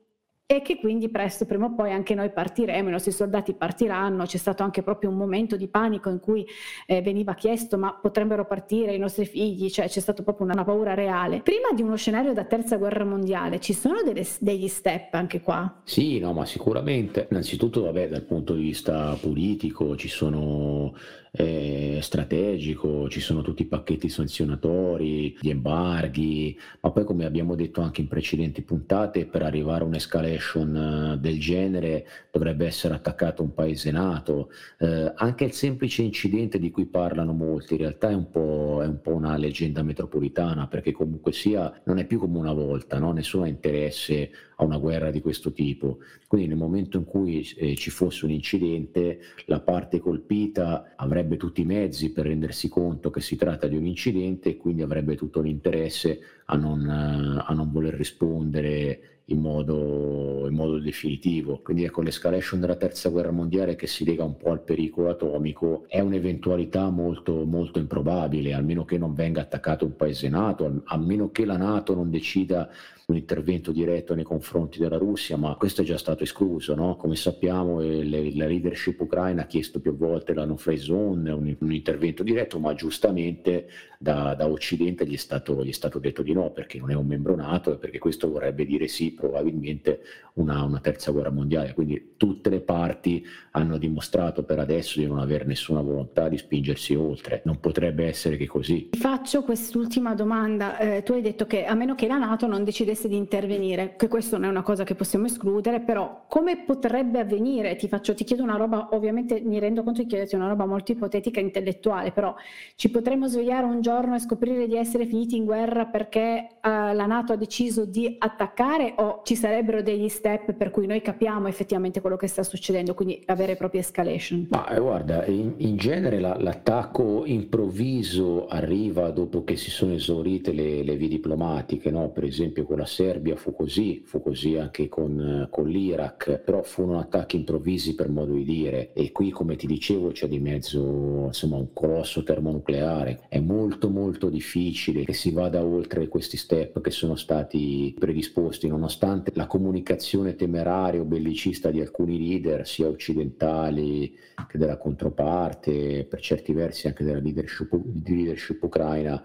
e 0.49 0.63
che 0.63 0.79
quindi 0.79 1.09
presto, 1.09 1.45
prima 1.45 1.67
o 1.67 1.75
poi, 1.75 1.91
anche 1.91 2.15
noi 2.15 2.31
partiremo, 2.31 2.89
i 2.89 2.93
nostri 2.93 3.11
soldati 3.11 3.53
partiranno. 3.53 4.27
C'è 4.27 4.37
stato 4.37 4.63
anche 4.63 4.85
proprio 4.85 5.11
un 5.11 5.17
momento 5.17 5.57
di 5.57 5.67
panico 5.67 6.09
in 6.09 6.21
cui 6.21 6.47
eh, 6.87 7.03
veniva 7.03 7.35
chiesto 7.35 7.77
ma 7.77 7.93
potrebbero 8.01 8.47
partire 8.47 8.95
i 8.95 8.99
nostri 8.99 9.27
figli, 9.27 9.69
cioè 9.71 9.89
c'è 9.89 9.99
stata 9.99 10.23
proprio 10.23 10.45
una, 10.45 10.55
una 10.55 10.65
paura 10.65 10.95
reale. 10.95 11.41
Prima 11.41 11.73
di 11.75 11.83
uno 11.83 11.97
scenario 11.97 12.33
da 12.33 12.45
terza 12.45 12.77
guerra 12.77 13.05
mondiale, 13.05 13.59
ci 13.59 13.73
sono 13.73 14.03
delle, 14.05 14.25
degli 14.39 14.69
step 14.69 15.15
anche 15.15 15.41
qua? 15.41 15.81
Sì, 15.83 16.21
no, 16.21 16.33
ma 16.33 16.47
sicuramente. 16.47 17.27
Innanzitutto, 17.29 17.83
vabbè, 17.83 18.09
dal 18.09 18.23
punto 18.23 18.55
di 18.55 18.63
vista 18.63 19.19
politico 19.21 19.97
ci 19.97 20.09
sono 20.09 20.95
eh, 21.33 21.99
strategico, 22.01 23.09
ci 23.09 23.21
sono 23.21 23.43
tutti 23.43 23.63
i 23.63 23.67
pacchetti 23.67 24.09
sanzionatori, 24.09 25.37
gli 25.41 25.51
embarghi, 25.51 26.57
ma 26.81 26.91
poi 26.93 27.05
come 27.05 27.25
abbiamo 27.25 27.57
detto 27.57 27.81
anche 27.81 28.01
in 28.01 28.07
precedenti 28.07 28.63
puntate, 28.63 29.27
per 29.27 29.43
arrivare 29.43 29.83
a 29.83 29.87
un'escalation 29.87 30.35
eh, 30.77 31.19
del 31.19 31.39
genere 31.41 32.07
dovrebbe 32.31 32.67
essere 32.67 32.95
attaccato 32.95 33.43
un 33.43 33.55
paese 33.55 33.91
nato. 33.91 34.51
Eh, 34.79 35.13
anche 35.15 35.45
il 35.45 35.53
semplice 35.53 36.03
incidente 36.03 36.59
di 36.59 36.71
cui 36.71 36.87
parlano 36.87 37.33
molti 37.33 37.75
in 37.75 37.81
realtà 37.81 38.11
è 38.11 38.15
un 38.15 38.31
po', 38.31 38.81
è 38.83 38.87
un 38.87 39.01
po 39.01 39.13
una 39.13 39.37
leggenda 39.37 39.83
metropolitana, 39.83 40.67
perché 40.67 40.93
comunque 40.93 41.33
sia 41.33 41.73
non 41.85 41.99
è 41.99 42.07
più 42.07 42.19
come 42.19 42.39
una 42.39 42.53
volta, 42.53 42.99
no? 42.99 43.13
nessuno 43.13 43.45
ha 43.45 43.49
interesse 43.49 44.31
a 44.57 44.65
una 44.65 44.79
guerra 44.79 45.11
di 45.11 45.21
questo 45.21 45.53
tipo. 45.53 45.99
Quindi 46.27 46.49
nel 46.49 46.57
momento 46.57 46.97
in 46.99 47.05
cui 47.05 47.47
eh, 47.57 47.75
ci 47.75 47.91
fosse 47.91 48.25
un 48.25 48.31
incidente, 48.31 49.21
la 49.47 49.61
parte 49.61 49.99
colpita 49.99 50.95
avrebbe 50.97 51.37
tutti 51.37 51.61
i 51.61 51.67
mezzi 51.67 52.13
per 52.13 52.27
rendersi 52.27 52.69
conto 52.69 53.11
che 53.11 53.21
si 53.21 53.37
tratta 53.37 53.67
di 53.67 53.77
un 53.77 53.87
incidente 53.87 54.51
e 54.51 54.57
quindi 54.57 54.83
avrebbe 54.83 55.17
tutto 55.17 55.41
l'interesse 55.41 56.21
a 56.47 56.57
non, 56.57 56.89
a 56.89 57.53
non 57.53 57.71
voler 57.71 57.95
rispondere 57.95 59.17
in 59.27 59.41
modo, 59.41 60.47
in 60.49 60.55
modo, 60.55 60.79
definitivo. 60.79 61.61
Quindi 61.63 61.85
ecco, 61.85 62.03
l'escalation 62.03 62.61
della 62.61 62.77
terza 62.77 63.09
guerra 63.09 63.33
mondiale 63.33 63.75
che 63.75 63.87
si 63.87 64.05
lega 64.05 64.25
un 64.25 64.37
po' 64.37 64.51
al 64.51 64.63
pericolo 64.63 65.09
atomico 65.09 65.85
è 65.89 66.01
un'eventualità 66.01 66.89
molto, 66.91 67.45
molto 67.45 67.79
improbabile, 67.79 68.53
almeno 68.53 68.85
che 68.85 68.99
non 68.99 69.15
venga 69.15 69.41
attaccato 69.41 69.85
un 69.85 69.97
paese 69.97 70.29
NATO, 70.29 70.83
a 70.85 70.97
meno 70.97 71.31
che 71.31 71.45
la 71.45 71.57
NATO 71.57 71.95
non 71.95 72.11
decida 72.11 72.69
un 73.09 73.17
intervento 73.17 73.71
diretto 73.71 74.17
nei 74.17 74.25
confronti 74.25 74.81
della 74.81 74.99
Russia, 74.99 75.37
ma 75.37 75.55
questo 75.55 75.83
è 75.83 75.85
già 75.85 75.97
stato 75.97 76.25
escluso. 76.25 76.75
No? 76.75 76.97
Come 76.97 77.15
sappiamo 77.15 77.79
le, 77.79 78.35
la 78.35 78.47
leadership 78.47 79.01
ucraina 79.01 79.43
ha 79.43 79.47
chiesto 79.47 79.79
più 79.79 79.97
volte 79.97 80.35
la 80.35 80.45
no-fly 80.45 80.77
zone, 80.77 81.31
un, 81.31 81.57
un 81.57 81.73
intervento 81.73 82.25
diretto, 82.25 82.59
ma 82.59 82.75
giustamente 82.75 83.69
da, 83.97 84.35
da 84.35 84.49
Occidente 84.49 85.07
gli 85.07 85.15
è, 85.15 85.19
stato, 85.19 85.65
gli 85.65 85.69
è, 85.69 85.73
stato, 85.73 86.01
detto 86.01 86.23
di 86.23 86.33
no, 86.33 86.51
perché 86.51 86.81
non 86.81 86.91
è 86.91 86.95
un 86.95 87.07
membro 87.07 87.37
NATO 87.37 87.75
e 87.75 87.77
perché 87.77 88.01
questo 88.01 88.29
vorrebbe 88.29 88.67
dire 88.67 88.89
sì, 88.89 89.13
probabilmente 89.13 90.01
una, 90.35 90.65
una 90.65 90.81
terza 90.81 91.13
guerra 91.13 91.31
mondiale. 91.31 91.75
Quindi 91.75 92.15
tutte 92.17 92.51
le 92.51 92.61
parti 92.61 93.25
hanno 93.53 93.79
dimostrato 93.79 94.43
per 94.43 94.59
adesso 94.59 94.99
di 94.99 95.07
non 95.07 95.21
avere 95.21 95.45
nessuna 95.45 95.81
volontà 95.81 96.29
di 96.29 96.39
spingersi 96.39 96.97
oltre. 96.97 97.43
Non 97.45 97.61
potrebbe 97.61 98.05
essere 98.05 98.37
che 98.37 98.47
così. 98.47 98.91
Faccio 98.99 99.45
quest'ultima 99.45 100.17
domanda. 100.17 100.77
Eh, 100.79 101.05
tu 101.05 101.13
hai 101.13 101.23
detto 101.23 101.47
che 101.47 101.65
a 101.67 101.75
meno 101.75 101.95
che 101.95 102.09
la 102.09 102.19
NATO 102.19 102.49
non 102.49 102.65
decidesse 102.65 102.95
di 103.05 103.17
intervenire, 103.17 103.95
che 103.97 104.09
questo 104.09 104.37
non 104.37 104.47
è 104.47 104.49
una 104.49 104.63
cosa 104.63 104.85
che 104.85 104.95
possiamo 104.95 105.27
escludere, 105.27 105.81
però 105.81 106.25
come 106.29 106.65
potrebbe 106.65 107.21
avvenire? 107.21 107.77
Ti, 107.77 107.89
faccio, 107.89 108.15
ti 108.15 108.25
chiedo 108.25 108.43
una 108.43 108.57
roba, 108.57 108.89
ovviamente 108.93 109.41
mi 109.41 109.59
rendo 109.59 109.83
conto 109.83 110.03
di 110.03 110.09
chiederti 110.09 110.35
una 110.35 110.49
roba 110.49 110.65
molto 110.65 110.93
ipotetica 110.93 111.39
e 111.39 111.43
intellettuale, 111.43 112.13
però 112.13 112.35
ci 112.77 112.91
potremmo 112.91 113.29
svegliare 113.29 113.67
un 113.67 113.81
giorno 113.81 114.15
e 114.15 114.21
scoprire 114.21 114.67
di 114.67 114.77
essere 114.77 115.07
finiti 115.07 115.37
in 115.37 115.45
guerra 115.45 115.87
perché 115.87 116.49
uh, 116.55 116.69
la 116.95 117.07
NATO 117.07 117.35
ha 117.35 117.37
deciso 117.37 117.85
di 117.85 118.17
attaccare 118.19 118.95
o 118.97 119.21
ci 119.25 119.37
sarebbero 119.37 119.83
degli 119.83 120.09
step 120.09 120.55
per 120.55 120.71
cui 120.71 120.87
noi 120.87 121.03
capiamo 121.03 121.49
effettivamente 121.49 122.01
quello 122.01 122.17
che 122.17 122.27
sta 122.27 122.43
succedendo, 122.43 122.95
quindi 122.95 123.23
la 123.27 123.35
vera 123.35 123.55
propria 123.55 123.81
escalation? 123.81 124.47
Ma 124.51 124.69
eh, 124.69 124.81
guarda, 124.81 125.27
in, 125.27 125.55
in 125.59 125.77
genere 125.77 126.21
la, 126.21 126.37
l'attacco 126.39 127.25
improvviso 127.27 128.47
arriva 128.47 129.11
dopo 129.11 129.45
che 129.45 129.57
si 129.57 129.71
sono 129.71 129.93
esaurite 129.93 130.53
le, 130.53 130.83
le 130.83 130.97
vie 130.97 131.09
diplomatiche, 131.09 131.91
no? 131.91 132.11
per 132.11 132.25
esempio 132.25 132.65
con 132.65 132.79
la 132.79 132.86
Serbia 132.87 133.37
fu 133.37 133.55
così, 133.55 134.03
fu 134.05 134.23
così 134.23 134.57
anche 134.57 134.89
con, 134.89 135.47
con 135.51 135.69
l'Iraq, 135.69 136.39
però 136.39 136.63
furono 136.63 136.99
attacchi 136.99 137.37
improvvisi 137.37 137.95
per 137.95 138.09
modo 138.09 138.33
di 138.33 138.45
dire 138.45 138.93
e 138.93 139.13
qui 139.13 139.31
come 139.31 139.57
ti 139.57 139.67
dicevo 139.67 140.11
c'è 140.13 140.29
di 140.29 140.39
mezzo 140.39 141.25
insomma 141.27 141.57
un 141.57 141.73
colosso 141.73 142.23
termonucleare, 142.23 143.27
è 143.29 143.41
molto 143.41 143.91
molto 143.91 144.29
difficile 144.31 145.05
che 145.05 145.13
si 145.13 145.31
vada 145.31 145.65
oltre 145.65 146.09
questi 146.09 146.37
step 146.37 146.81
che 146.81 146.91
sono 146.91 147.17
stati 147.17 147.95
predisposti, 147.99 148.69
nonostante 148.69 149.33
la 149.35 149.47
comunicazione 149.47 150.35
temeraria 150.35 151.01
o 151.01 151.05
bellicista 151.05 151.71
di 151.71 151.81
alcuni 151.81 152.19
leader, 152.19 152.67
sia 152.67 152.89
occidentali 152.89 154.17
che 154.49 154.59
della 154.59 154.77
controparte, 154.77 156.05
per 156.05 156.21
certi 156.21 156.53
versi 156.53 156.87
anche 156.87 157.05
della 157.05 157.19
leadership, 157.19 157.73
leadership 158.05 158.63
ucraina, 158.63 159.23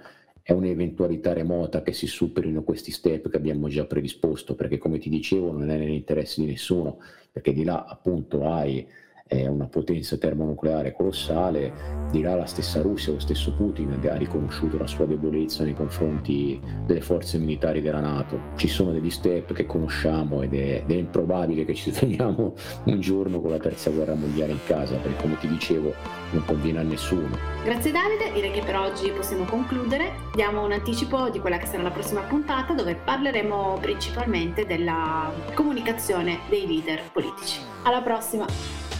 è 0.51 0.53
un'eventualità 0.53 1.33
remota 1.33 1.81
che 1.81 1.93
si 1.93 2.07
superino 2.07 2.63
questi 2.63 2.91
step 2.91 3.29
che 3.29 3.37
abbiamo 3.37 3.67
già 3.67 3.85
predisposto, 3.85 4.55
perché 4.55 4.77
come 4.77 4.99
ti 4.99 5.09
dicevo 5.09 5.51
non 5.51 5.69
è 5.69 5.77
nell'interesse 5.77 6.41
di 6.41 6.47
nessuno, 6.47 6.99
perché 7.31 7.53
di 7.53 7.63
là 7.63 7.85
appunto 7.85 8.45
hai 8.45 8.85
è 9.31 9.47
una 9.47 9.67
potenza 9.67 10.17
termonucleare 10.17 10.91
colossale, 10.91 12.09
di 12.11 12.21
là 12.21 12.35
la 12.35 12.45
stessa 12.45 12.81
Russia, 12.81 13.13
lo 13.13 13.19
stesso 13.21 13.53
Putin 13.53 13.97
ha 14.09 14.17
riconosciuto 14.17 14.77
la 14.77 14.87
sua 14.87 15.05
debolezza 15.05 15.63
nei 15.63 15.73
confronti 15.73 16.59
delle 16.85 16.99
forze 16.99 17.37
militari 17.37 17.79
della 17.79 18.01
Nato. 18.01 18.37
Ci 18.57 18.67
sono 18.67 18.91
degli 18.91 19.09
step 19.09 19.53
che 19.53 19.65
conosciamo 19.65 20.41
ed 20.41 20.53
è, 20.53 20.83
ed 20.83 20.91
è 20.91 20.95
improbabile 20.95 21.63
che 21.63 21.73
ci 21.75 21.91
teniamo 21.95 22.53
un 22.83 22.99
giorno 22.99 23.39
con 23.39 23.51
la 23.51 23.57
terza 23.57 23.89
guerra 23.89 24.15
mondiale 24.15 24.51
in 24.51 24.59
casa, 24.65 24.97
perché 24.97 25.21
come 25.21 25.37
ti 25.37 25.47
dicevo 25.47 25.93
non 26.31 26.43
conviene 26.43 26.79
a 26.79 26.83
nessuno. 26.83 27.37
Grazie 27.63 27.93
Davide, 27.93 28.33
direi 28.33 28.51
che 28.51 28.63
per 28.65 28.75
oggi 28.75 29.11
possiamo 29.11 29.45
concludere. 29.45 30.11
Diamo 30.35 30.65
un 30.65 30.73
anticipo 30.73 31.29
di 31.29 31.39
quella 31.39 31.57
che 31.57 31.67
sarà 31.67 31.83
la 31.83 31.91
prossima 31.91 32.19
puntata 32.19 32.73
dove 32.73 32.95
parleremo 32.95 33.77
principalmente 33.79 34.65
della 34.65 35.31
comunicazione 35.53 36.39
dei 36.49 36.67
leader 36.67 36.99
politici. 37.13 37.61
Alla 37.83 38.01
prossima! 38.01 38.90